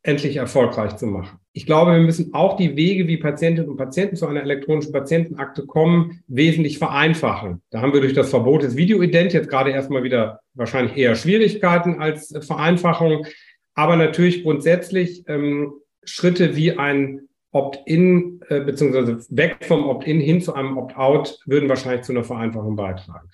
endlich 0.04 0.38
erfolgreich 0.38 0.96
zu 0.96 1.06
machen. 1.06 1.40
Ich 1.52 1.66
glaube, 1.66 1.92
wir 1.92 2.00
müssen 2.00 2.34
auch 2.34 2.56
die 2.56 2.78
Wege, 2.78 3.08
wie 3.08 3.18
Patientinnen 3.18 3.70
und 3.70 3.78
Patienten 3.78 4.16
zu 4.16 4.26
einer 4.28 4.42
elektronischen 4.42 4.94
Patientenakte 4.94 5.66
kommen, 5.66 6.24
wesentlich 6.28 6.78
vereinfachen. 6.78 7.62
Da 7.72 7.82
haben 7.82 7.94
wir 7.94 8.00
durch 8.00 8.13
das 8.13 8.30
Verbot 8.30 8.63
des 8.63 8.78
Videoident 8.78 9.34
jetzt 9.34 9.50
gerade 9.50 9.72
erstmal 9.72 10.04
wieder 10.04 10.40
wahrscheinlich 10.54 10.96
eher 10.96 11.16
Schwierigkeiten 11.16 12.00
als 12.00 12.34
Vereinfachung. 12.46 13.26
Aber 13.78 13.96
natürlich 13.96 14.42
grundsätzlich 14.42 15.24
ähm, 15.28 15.72
Schritte 16.04 16.56
wie 16.56 16.72
ein 16.72 17.30
Opt-in 17.52 18.42
äh, 18.50 18.62
beziehungsweise 18.62 19.20
weg 19.30 19.58
vom 19.62 19.88
Opt-in 19.88 20.20
hin 20.20 20.42
zu 20.42 20.56
einem 20.56 20.78
Opt-out 20.78 21.40
würden 21.46 21.70
wahrscheinlich 21.70 22.02
zu 22.02 22.12
einer 22.12 22.24
Vereinfachung 22.24 22.76
beitragen. 22.76 23.30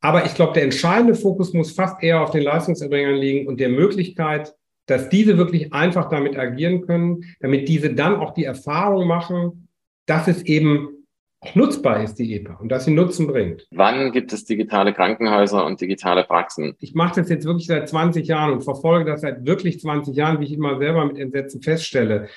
Aber 0.00 0.24
ich 0.24 0.36
glaube, 0.36 0.52
der 0.52 0.62
entscheidende 0.62 1.16
Fokus 1.16 1.52
muss 1.52 1.72
fast 1.72 2.00
eher 2.00 2.22
auf 2.22 2.30
den 2.30 2.44
Leistungserbringern 2.44 3.16
liegen 3.16 3.48
und 3.48 3.58
der 3.58 3.70
Möglichkeit, 3.70 4.54
dass 4.86 5.08
diese 5.08 5.36
wirklich 5.36 5.72
einfach 5.72 6.08
damit 6.08 6.38
agieren 6.38 6.82
können, 6.82 7.24
damit 7.40 7.68
diese 7.68 7.92
dann 7.92 8.14
auch 8.14 8.34
die 8.34 8.44
Erfahrung 8.44 9.08
machen, 9.08 9.68
dass 10.06 10.28
es 10.28 10.42
eben 10.42 10.97
auch 11.40 11.54
nutzbar 11.54 12.02
ist, 12.02 12.14
die 12.16 12.34
EPA, 12.34 12.54
und 12.54 12.68
dass 12.70 12.84
sie 12.84 12.90
Nutzen 12.90 13.26
bringt. 13.26 13.66
Wann 13.70 14.12
gibt 14.12 14.32
es 14.32 14.44
digitale 14.44 14.92
Krankenhäuser 14.92 15.64
und 15.64 15.80
digitale 15.80 16.24
Praxen? 16.24 16.74
Ich 16.80 16.94
mache 16.94 17.20
das 17.20 17.28
jetzt 17.28 17.46
wirklich 17.46 17.66
seit 17.66 17.88
20 17.88 18.26
Jahren 18.26 18.52
und 18.52 18.64
verfolge 18.64 19.10
das 19.10 19.20
seit 19.20 19.46
wirklich 19.46 19.80
20 19.80 20.16
Jahren, 20.16 20.40
wie 20.40 20.46
ich 20.46 20.52
immer 20.52 20.78
selber 20.78 21.04
mit 21.04 21.18
Entsetzen 21.18 21.62
feststelle. 21.62 22.28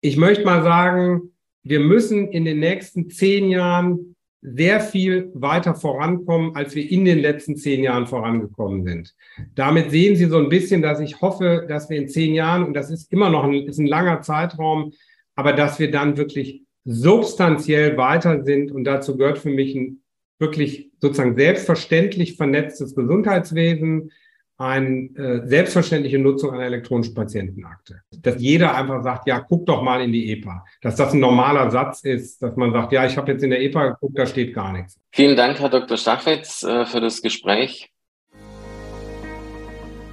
Ich 0.00 0.16
möchte 0.16 0.44
mal 0.44 0.62
sagen, 0.62 1.32
wir 1.64 1.80
müssen 1.80 2.28
in 2.30 2.44
den 2.44 2.60
nächsten 2.60 3.10
zehn 3.10 3.50
Jahren 3.50 4.14
sehr 4.40 4.78
viel 4.78 5.32
weiter 5.34 5.74
vorankommen, 5.74 6.54
als 6.54 6.76
wir 6.76 6.88
in 6.88 7.04
den 7.04 7.18
letzten 7.18 7.56
zehn 7.56 7.82
Jahren 7.82 8.06
vorangekommen 8.06 8.84
sind. 8.84 9.12
Damit 9.56 9.90
sehen 9.90 10.14
Sie 10.14 10.26
so 10.26 10.38
ein 10.38 10.48
bisschen, 10.48 10.82
dass 10.82 11.00
ich 11.00 11.20
hoffe, 11.20 11.66
dass 11.68 11.90
wir 11.90 11.98
in 11.98 12.08
zehn 12.08 12.32
Jahren, 12.32 12.62
und 12.62 12.74
das 12.74 12.90
ist 12.90 13.12
immer 13.12 13.28
noch 13.28 13.42
ein, 13.42 13.54
ist 13.54 13.78
ein 13.78 13.88
langer 13.88 14.20
Zeitraum, 14.20 14.92
aber 15.34 15.52
dass 15.52 15.80
wir 15.80 15.90
dann 15.90 16.16
wirklich 16.16 16.62
substanziell 16.86 17.96
weiter 17.98 18.42
sind. 18.44 18.70
Und 18.70 18.84
dazu 18.84 19.16
gehört 19.16 19.38
für 19.38 19.50
mich 19.50 19.74
ein 19.74 20.00
wirklich 20.38 20.90
sozusagen 21.00 21.34
selbstverständlich 21.34 22.36
vernetztes 22.36 22.94
Gesundheitswesen, 22.94 24.12
eine 24.58 25.10
äh, 25.16 25.46
selbstverständliche 25.46 26.18
Nutzung 26.18 26.52
einer 26.52 26.64
elektronischen 26.64 27.14
Patientenakte. 27.14 28.00
Dass 28.22 28.40
jeder 28.40 28.74
einfach 28.74 29.02
sagt, 29.02 29.28
ja, 29.28 29.40
guck 29.40 29.66
doch 29.66 29.82
mal 29.82 30.00
in 30.00 30.12
die 30.12 30.32
EPA. 30.32 30.64
Dass 30.80 30.96
das 30.96 31.12
ein 31.12 31.20
normaler 31.20 31.70
Satz 31.70 32.02
ist, 32.04 32.42
dass 32.42 32.56
man 32.56 32.72
sagt, 32.72 32.92
ja, 32.92 33.04
ich 33.04 33.18
habe 33.18 33.32
jetzt 33.32 33.44
in 33.44 33.50
der 33.50 33.60
EPA 33.60 33.88
geguckt, 33.90 34.18
da 34.18 34.24
steht 34.24 34.54
gar 34.54 34.72
nichts. 34.72 34.98
Vielen 35.12 35.36
Dank, 35.36 35.60
Herr 35.60 35.68
Dr. 35.68 35.98
Stachwitz, 35.98 36.62
äh, 36.62 36.86
für 36.86 37.00
das 37.00 37.20
Gespräch. 37.20 37.90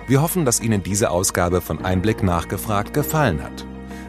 Wir 0.07 0.21
hoffen, 0.21 0.43
dass 0.43 0.61
Ihnen 0.61 0.83
diese 0.83 1.11
Ausgabe 1.11 1.61
von 1.61 1.85
Einblick 1.85 2.21
nachgefragt 2.23 2.93
gefallen 2.93 3.41
hat. 3.41 3.65